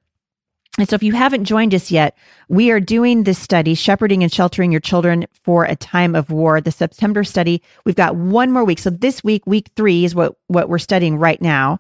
And 0.78 0.88
so 0.88 0.96
if 0.96 1.02
you 1.02 1.14
haven't 1.14 1.46
joined 1.46 1.74
us 1.74 1.90
yet, 1.90 2.16
we 2.50 2.70
are 2.70 2.80
doing 2.80 3.24
this 3.24 3.40
study, 3.40 3.74
Shepherding 3.74 4.22
and 4.22 4.32
Sheltering 4.32 4.72
Your 4.72 4.80
Children 4.80 5.26
for 5.44 5.66
a 5.66 5.76
Time 5.76 6.14
of 6.14 6.30
War, 6.30 6.62
the 6.62 6.72
September 6.72 7.24
study. 7.24 7.64
We've 7.84 7.96
got 7.96 8.16
one 8.16 8.52
more 8.52 8.64
week. 8.64 8.78
So 8.78 8.92
this 8.92 9.24
week, 9.24 9.48
week 9.48 9.72
three 9.76 10.06
is 10.06 10.14
what, 10.14 10.36
what 10.46 10.70
we're 10.70 10.78
studying 10.78 11.18
right 11.18 11.42
now, 11.42 11.80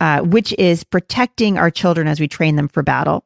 uh, 0.00 0.20
which 0.20 0.52
is 0.52 0.84
protecting 0.84 1.58
our 1.58 1.70
children 1.70 2.06
as 2.06 2.20
we 2.20 2.28
train 2.28 2.54
them 2.54 2.68
for 2.68 2.84
battle. 2.84 3.24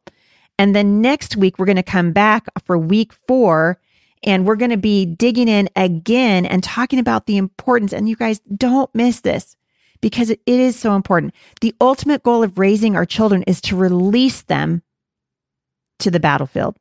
And 0.59 0.75
then 0.75 1.03
next 1.03 1.37
week, 1.37 1.59
we're 1.59 1.66
going 1.66 1.77
to 1.77 1.83
come 1.83 2.12
back 2.12 2.46
for 2.64 2.79
week 2.79 3.12
four 3.29 3.79
and 4.22 4.46
we're 4.46 4.57
going 4.57 4.70
to 4.70 4.79
be 4.79 5.05
digging 5.05 5.48
in 5.48 5.68
again 5.77 6.46
and 6.46 6.62
talking 6.62 6.98
about 6.98 7.27
the 7.27 7.37
importance. 7.37 7.92
And 7.92 8.09
you 8.09 8.16
guys 8.16 8.40
don't 8.57 8.92
miss 8.94 9.20
this 9.20 9.57
because 10.01 10.31
it 10.31 10.40
is 10.46 10.79
so 10.79 10.96
important. 10.96 11.35
The 11.61 11.75
ultimate 11.83 12.22
goal 12.22 12.42
of 12.42 12.59
raising 12.59 12.96
our 12.96 13.05
children 13.05 13.42
is 13.42 13.61
to 13.62 13.77
release 13.77 14.42
them 14.42 14.83
to 16.02 16.10
the 16.10 16.20
battlefield, 16.20 16.76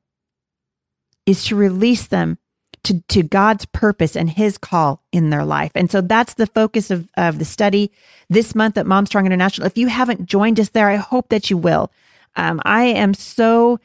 is 1.25 1.45
to 1.45 1.55
release 1.55 2.07
them 2.07 2.37
to, 2.83 3.01
to 3.09 3.23
God's 3.23 3.65
purpose 3.65 4.15
and 4.15 4.29
his 4.29 4.57
call 4.57 5.03
in 5.11 5.29
their 5.29 5.45
life. 5.45 5.71
And 5.75 5.91
so 5.91 6.01
that's 6.01 6.33
the 6.33 6.47
focus 6.47 6.89
of, 6.89 7.07
of 7.15 7.37
the 7.37 7.45
study 7.45 7.91
this 8.29 8.55
month 8.55 8.77
at 8.77 8.87
Mom 8.87 9.05
Strong 9.05 9.27
International. 9.27 9.67
If 9.67 9.77
you 9.77 9.87
haven't 9.87 10.25
joined 10.25 10.59
us 10.59 10.69
there, 10.69 10.89
I 10.89 10.95
hope 10.95 11.29
that 11.29 11.49
you 11.49 11.57
will. 11.57 11.91
Um, 12.35 12.61
I 12.65 12.85
am 12.85 13.13
so, 13.13 13.79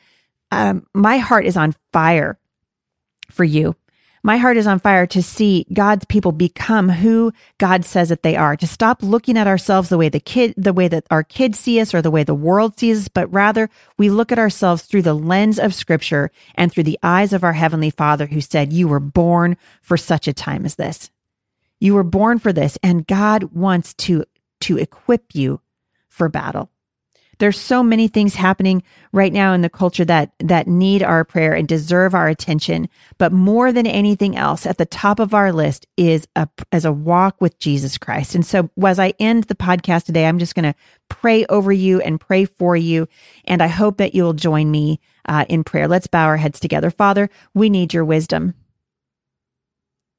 um, 0.51 0.87
my 0.94 1.18
heart 1.18 1.46
is 1.46 1.57
on 1.57 1.75
fire 1.92 2.38
for 3.31 3.44
you 3.44 3.77
my 4.27 4.39
heart 4.39 4.57
is 4.57 4.67
on 4.67 4.81
fire 4.81 5.07
to 5.07 5.23
see 5.23 5.65
God's 5.73 6.05
people 6.05 6.33
become 6.33 6.89
who 6.89 7.33
God 7.59 7.85
says 7.85 8.09
that 8.09 8.25
they 8.25 8.35
are, 8.35 8.57
to 8.57 8.67
stop 8.67 9.01
looking 9.01 9.39
at 9.39 9.47
ourselves 9.47 9.89
the 9.89 9.97
way 9.97 10.09
the 10.09 10.19
kid, 10.19 10.53
the 10.57 10.73
way 10.73 10.89
that 10.89 11.07
our 11.12 11.23
kids 11.23 11.61
see 11.61 11.79
us 11.81 11.95
or 11.95 12.03
the 12.03 12.11
way 12.11 12.25
the 12.25 12.35
world 12.35 12.77
sees 12.77 13.03
us, 13.03 13.09
but 13.09 13.33
rather 13.33 13.71
we 13.97 14.11
look 14.11 14.33
at 14.33 14.39
ourselves 14.41 14.83
through 14.83 15.03
the 15.03 15.15
lens 15.15 15.61
of 15.61 15.73
scripture 15.73 16.33
and 16.57 16.73
through 16.73 16.83
the 16.83 16.99
eyes 17.05 17.33
of 17.33 17.45
our 17.45 17.53
heavenly 17.53 17.89
father 17.89 18.27
who 18.27 18.41
said, 18.41 18.73
you 18.73 18.89
were 18.89 18.99
born 18.99 19.57
for 19.81 19.97
such 19.97 20.27
a 20.27 20.33
time 20.33 20.65
as 20.65 20.75
this. 20.75 21.09
You 21.79 21.95
were 21.95 22.03
born 22.03 22.41
for 22.41 22.53
this 22.53 22.77
and 22.83 23.07
God 23.07 23.45
wants 23.55 23.95
to, 23.95 24.25
to 24.62 24.77
equip 24.77 25.37
you 25.37 25.61
for 26.09 26.29
battle. 26.29 26.69
There's 27.38 27.59
so 27.59 27.83
many 27.83 28.09
things 28.09 28.35
happening 28.35 28.83
right 29.12 29.33
now 29.33 29.53
in 29.53 29.62
the 29.62 29.68
culture 29.68 30.05
that 30.05 30.33
that 30.38 30.66
need 30.66 31.03
our 31.03 31.25
prayer 31.25 31.55
and 31.55 31.68
deserve 31.68 32.14
our 32.14 32.29
attention. 32.29 32.88
But 33.18 33.33
more 33.33 33.72
than 33.72 33.87
anything 33.87 34.37
else, 34.37 34.66
at 34.66 34.79
the 34.79 34.87
top 34.87 35.18
of 35.20 35.35
our 35.35 35.53
list 35.53 35.87
is 35.96 36.27
a 36.37 36.49
as 36.72 36.85
a 36.85 36.92
walk 36.92 37.40
with 37.40 37.59
Jesus 37.59 37.99
Christ. 37.99 38.35
And 38.35 38.44
so 38.44 38.70
as 38.85 38.99
I 38.99 39.14
end 39.18 39.44
the 39.44 39.55
podcast 39.55 40.05
today, 40.05 40.27
I'm 40.27 40.38
just 40.38 40.55
going 40.55 40.72
to 40.72 40.79
pray 41.09 41.44
over 41.46 41.72
you 41.72 42.01
and 42.01 42.20
pray 42.20 42.44
for 42.44 42.77
you. 42.77 43.09
And 43.44 43.62
I 43.62 43.68
hope 43.68 43.99
that 43.99 44.14
you'll 44.14 44.33
join 44.33 44.70
me 44.70 45.01
uh, 45.29 45.44
in 45.49 45.64
prayer. 45.64 45.88
Let's 45.88 46.07
bow 46.07 46.27
our 46.27 46.37
heads 46.37 46.61
together. 46.61 46.90
Father, 46.90 47.31
we 47.55 47.70
need 47.70 47.92
your 47.92 48.05
wisdom. 48.05 48.55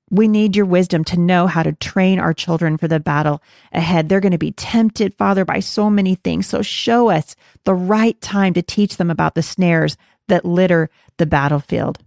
We 0.09 0.27
need 0.27 0.55
your 0.55 0.65
wisdom 0.65 1.03
to 1.05 1.19
know 1.19 1.47
how 1.47 1.63
to 1.63 1.73
train 1.73 2.17
our 2.19 2.33
children 2.33 2.77
for 2.77 2.87
the 2.87 2.99
battle 2.99 3.41
ahead. 3.73 4.07
They're 4.07 4.21
going 4.21 4.31
to 4.31 4.37
be 4.37 4.53
tempted, 4.53 5.13
Father, 5.15 5.43
by 5.43 5.59
so 5.59 5.89
many 5.89 6.15
things. 6.15 6.47
So 6.47 6.61
show 6.61 7.09
us 7.09 7.35
the 7.65 7.73
right 7.73 8.19
time 8.21 8.53
to 8.53 8.61
teach 8.61 8.97
them 8.97 9.11
about 9.11 9.35
the 9.35 9.43
snares 9.43 9.97
that 10.27 10.45
litter 10.45 10.89
the 11.17 11.25
battlefield. 11.25 11.99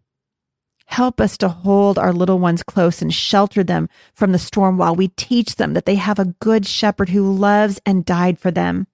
Help 0.86 1.20
us 1.20 1.36
to 1.38 1.48
hold 1.48 1.98
our 1.98 2.12
little 2.12 2.38
ones 2.38 2.62
close 2.62 3.00
and 3.00 3.14
shelter 3.14 3.62
them 3.62 3.88
from 4.12 4.32
the 4.32 4.38
storm 4.38 4.76
while 4.76 4.96
we 4.96 5.08
teach 5.08 5.56
them 5.56 5.74
that 5.74 5.84
they 5.84 5.94
have 5.94 6.18
a 6.18 6.34
good 6.40 6.66
shepherd 6.66 7.10
who 7.10 7.32
loves 7.32 7.80
and 7.86 8.04
died 8.04 8.38
for 8.38 8.50
them. 8.50 8.86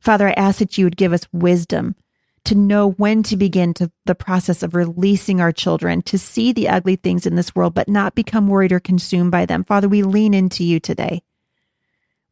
Father, 0.00 0.28
I 0.28 0.32
ask 0.32 0.58
that 0.58 0.78
you 0.78 0.86
would 0.86 0.96
give 0.96 1.12
us 1.12 1.28
wisdom 1.32 1.96
to 2.44 2.54
know 2.54 2.90
when 2.90 3.22
to 3.24 3.36
begin 3.36 3.72
to 3.74 3.90
the 4.04 4.14
process 4.14 4.62
of 4.62 4.74
releasing 4.74 5.40
our 5.40 5.52
children 5.52 6.02
to 6.02 6.18
see 6.18 6.52
the 6.52 6.68
ugly 6.68 6.96
things 6.96 7.26
in 7.26 7.36
this 7.36 7.54
world, 7.54 7.74
but 7.74 7.88
not 7.88 8.14
become 8.14 8.48
worried 8.48 8.72
or 8.72 8.80
consumed 8.80 9.30
by 9.30 9.46
them. 9.46 9.64
Father, 9.64 9.88
we 9.88 10.02
lean 10.02 10.34
into 10.34 10.64
you 10.64 10.80
today. 10.80 11.22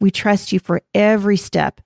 We 0.00 0.10
trust 0.10 0.52
you 0.52 0.58
for 0.58 0.82
every 0.94 1.36
step 1.36 1.80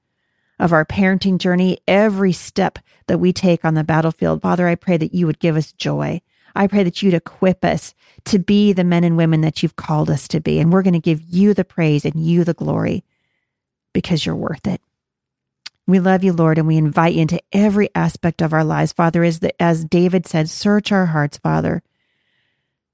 of 0.58 0.72
our 0.72 0.84
parenting 0.84 1.38
journey, 1.38 1.78
every 1.86 2.32
step 2.32 2.78
that 3.08 3.18
we 3.18 3.32
take 3.32 3.64
on 3.64 3.74
the 3.74 3.84
battlefield. 3.84 4.40
Father, 4.40 4.68
I 4.68 4.76
pray 4.76 4.96
that 4.96 5.12
you 5.12 5.26
would 5.26 5.40
give 5.40 5.56
us 5.56 5.72
joy. 5.72 6.22
I 6.54 6.68
pray 6.68 6.84
that 6.84 7.02
you'd 7.02 7.14
equip 7.14 7.64
us 7.64 7.94
to 8.26 8.38
be 8.38 8.72
the 8.72 8.84
men 8.84 9.04
and 9.04 9.16
women 9.16 9.40
that 9.40 9.62
you've 9.62 9.76
called 9.76 10.08
us 10.08 10.28
to 10.28 10.40
be. 10.40 10.60
And 10.60 10.72
we're 10.72 10.82
going 10.82 10.94
to 10.94 11.00
give 11.00 11.20
you 11.22 11.52
the 11.52 11.64
praise 11.64 12.04
and 12.04 12.24
you 12.24 12.44
the 12.44 12.54
glory 12.54 13.04
because 13.92 14.24
you're 14.24 14.36
worth 14.36 14.66
it. 14.66 14.80
We 15.86 16.00
love 16.00 16.24
you, 16.24 16.32
Lord, 16.32 16.56
and 16.58 16.66
we 16.66 16.78
invite 16.78 17.14
you 17.14 17.22
into 17.22 17.42
every 17.52 17.90
aspect 17.94 18.40
of 18.40 18.52
our 18.52 18.64
lives, 18.64 18.92
Father. 18.92 19.22
As, 19.22 19.40
the, 19.40 19.60
as 19.62 19.84
David 19.84 20.26
said, 20.26 20.48
search 20.48 20.92
our 20.92 21.06
hearts, 21.06 21.38
Father. 21.38 21.82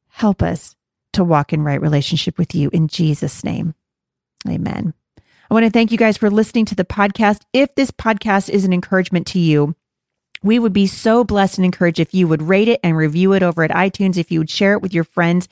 Help 0.08 0.42
us 0.42 0.74
to 1.12 1.22
walk 1.24 1.52
in 1.52 1.62
right 1.62 1.80
relationship 1.80 2.36
with 2.36 2.54
you 2.54 2.68
in 2.72 2.88
Jesus' 2.88 3.44
name. 3.44 3.74
Amen. 4.48 4.92
I 5.18 5.54
want 5.54 5.64
to 5.64 5.70
thank 5.70 5.92
you 5.92 5.98
guys 5.98 6.16
for 6.16 6.30
listening 6.30 6.64
to 6.66 6.74
the 6.74 6.84
podcast. 6.84 7.42
If 7.52 7.74
this 7.74 7.90
podcast 7.90 8.48
is 8.48 8.64
an 8.64 8.72
encouragement 8.72 9.26
to 9.28 9.38
you, 9.38 9.74
we 10.42 10.58
would 10.58 10.72
be 10.72 10.86
so 10.86 11.24
blessed 11.24 11.58
and 11.58 11.64
encouraged 11.64 12.00
if 12.00 12.14
you 12.14 12.26
would 12.28 12.42
rate 12.42 12.68
it 12.68 12.80
and 12.82 12.96
review 12.96 13.32
it 13.34 13.42
over 13.42 13.62
at 13.62 13.70
iTunes, 13.70 14.16
if 14.16 14.30
you 14.30 14.38
would 14.38 14.50
share 14.50 14.72
it 14.72 14.82
with 14.82 14.94
your 14.94 15.04
friends. 15.04 15.48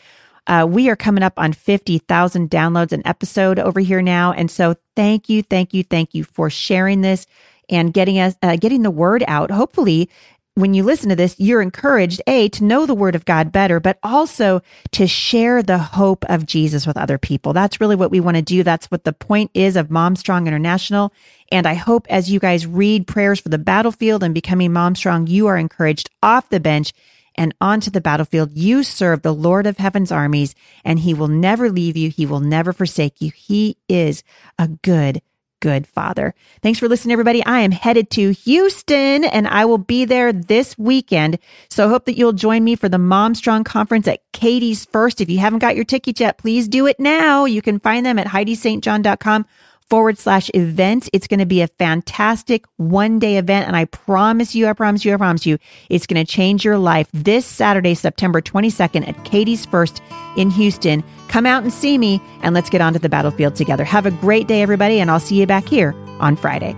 Uh, 0.48 0.66
we 0.68 0.88
are 0.88 0.96
coming 0.96 1.22
up 1.22 1.34
on 1.36 1.52
50,000 1.52 2.50
downloads 2.50 2.92
an 2.92 3.02
episode 3.04 3.58
over 3.58 3.80
here 3.80 4.02
now. 4.02 4.32
And 4.32 4.50
so 4.50 4.74
thank 4.96 5.28
you, 5.28 5.42
thank 5.42 5.74
you, 5.74 5.84
thank 5.84 6.14
you 6.14 6.24
for 6.24 6.48
sharing 6.48 7.02
this 7.02 7.26
and 7.68 7.92
getting 7.92 8.18
us, 8.18 8.34
uh, 8.42 8.56
getting 8.56 8.82
the 8.82 8.90
word 8.90 9.22
out. 9.28 9.50
Hopefully, 9.50 10.08
when 10.54 10.74
you 10.74 10.82
listen 10.82 11.08
to 11.10 11.14
this, 11.14 11.36
you're 11.38 11.62
encouraged, 11.62 12.20
A, 12.26 12.48
to 12.48 12.64
know 12.64 12.84
the 12.84 12.94
word 12.94 13.14
of 13.14 13.24
God 13.24 13.52
better, 13.52 13.78
but 13.78 13.96
also 14.02 14.60
to 14.90 15.06
share 15.06 15.62
the 15.62 15.78
hope 15.78 16.24
of 16.28 16.46
Jesus 16.46 16.84
with 16.84 16.96
other 16.96 17.16
people. 17.16 17.52
That's 17.52 17.80
really 17.80 17.94
what 17.94 18.10
we 18.10 18.18
want 18.18 18.38
to 18.38 18.42
do. 18.42 18.64
That's 18.64 18.90
what 18.90 19.04
the 19.04 19.12
point 19.12 19.52
is 19.54 19.76
of 19.76 19.88
Mom 19.88 20.16
Strong 20.16 20.48
International. 20.48 21.12
And 21.52 21.64
I 21.64 21.74
hope 21.74 22.08
as 22.10 22.28
you 22.28 22.40
guys 22.40 22.66
read 22.66 23.06
prayers 23.06 23.38
for 23.38 23.50
the 23.50 23.58
battlefield 23.58 24.24
and 24.24 24.34
becoming 24.34 24.72
Mom 24.72 24.96
Strong, 24.96 25.28
you 25.28 25.46
are 25.46 25.56
encouraged 25.56 26.10
off 26.24 26.48
the 26.48 26.58
bench 26.58 26.92
and 27.38 27.54
onto 27.60 27.90
the 27.90 28.00
battlefield. 28.00 28.50
You 28.52 28.82
serve 28.82 29.22
the 29.22 29.32
Lord 29.32 29.66
of 29.66 29.78
heaven's 29.78 30.12
armies, 30.12 30.54
and 30.84 30.98
he 30.98 31.14
will 31.14 31.28
never 31.28 31.70
leave 31.70 31.96
you. 31.96 32.10
He 32.10 32.26
will 32.26 32.40
never 32.40 32.72
forsake 32.72 33.20
you. 33.20 33.30
He 33.30 33.78
is 33.88 34.22
a 34.58 34.68
good, 34.68 35.22
good 35.60 35.86
father. 35.86 36.34
Thanks 36.62 36.78
for 36.78 36.88
listening, 36.88 37.12
everybody. 37.12 37.44
I 37.44 37.60
am 37.60 37.72
headed 37.72 38.10
to 38.10 38.30
Houston 38.30 39.24
and 39.24 39.48
I 39.48 39.64
will 39.64 39.78
be 39.78 40.04
there 40.04 40.32
this 40.32 40.78
weekend. 40.78 41.38
So 41.68 41.86
I 41.86 41.88
hope 41.88 42.04
that 42.04 42.16
you'll 42.16 42.32
join 42.32 42.64
me 42.64 42.76
for 42.76 42.88
the 42.88 42.98
Mom 42.98 43.34
Strong 43.34 43.64
conference 43.64 44.06
at 44.06 44.20
Katy's 44.32 44.84
First. 44.84 45.20
If 45.20 45.30
you 45.30 45.38
haven't 45.38 45.58
got 45.60 45.76
your 45.76 45.84
tickets 45.84 46.20
yet, 46.20 46.38
please 46.38 46.68
do 46.68 46.86
it 46.86 47.00
now. 47.00 47.44
You 47.44 47.62
can 47.62 47.80
find 47.80 48.04
them 48.04 48.18
at 48.18 48.28
HeidiSt.John.com 48.28 49.46
forward 49.88 50.18
slash 50.18 50.50
events. 50.54 51.08
It's 51.12 51.26
going 51.26 51.40
to 51.40 51.46
be 51.46 51.60
a 51.60 51.68
fantastic 51.68 52.64
one 52.76 53.18
day 53.18 53.36
event. 53.38 53.66
And 53.66 53.76
I 53.76 53.86
promise 53.86 54.54
you, 54.54 54.66
I 54.66 54.72
promise 54.72 55.04
you, 55.04 55.14
I 55.14 55.16
promise 55.16 55.46
you, 55.46 55.58
it's 55.88 56.06
going 56.06 56.24
to 56.24 56.30
change 56.30 56.64
your 56.64 56.78
life 56.78 57.08
this 57.12 57.46
Saturday, 57.46 57.94
September 57.94 58.40
22nd 58.40 59.08
at 59.08 59.24
Katy's 59.24 59.66
First 59.66 60.02
in 60.36 60.50
Houston. 60.50 61.02
Come 61.28 61.46
out 61.46 61.62
and 61.62 61.72
see 61.72 61.98
me 61.98 62.20
and 62.42 62.54
let's 62.54 62.70
get 62.70 62.80
onto 62.80 62.98
the 62.98 63.08
battlefield 63.08 63.56
together. 63.56 63.84
Have 63.84 64.06
a 64.06 64.10
great 64.10 64.46
day, 64.46 64.62
everybody. 64.62 65.00
And 65.00 65.10
I'll 65.10 65.20
see 65.20 65.40
you 65.40 65.46
back 65.46 65.68
here 65.68 65.94
on 66.20 66.36
Friday. 66.36 66.76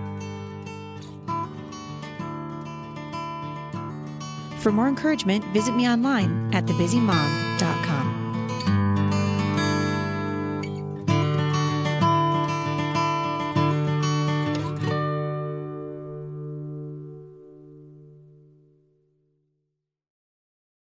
For 4.59 4.71
more 4.71 4.87
encouragement, 4.87 5.43
visit 5.45 5.75
me 5.75 5.89
online 5.89 6.53
at 6.53 6.65
thebusymom.com. 6.65 7.90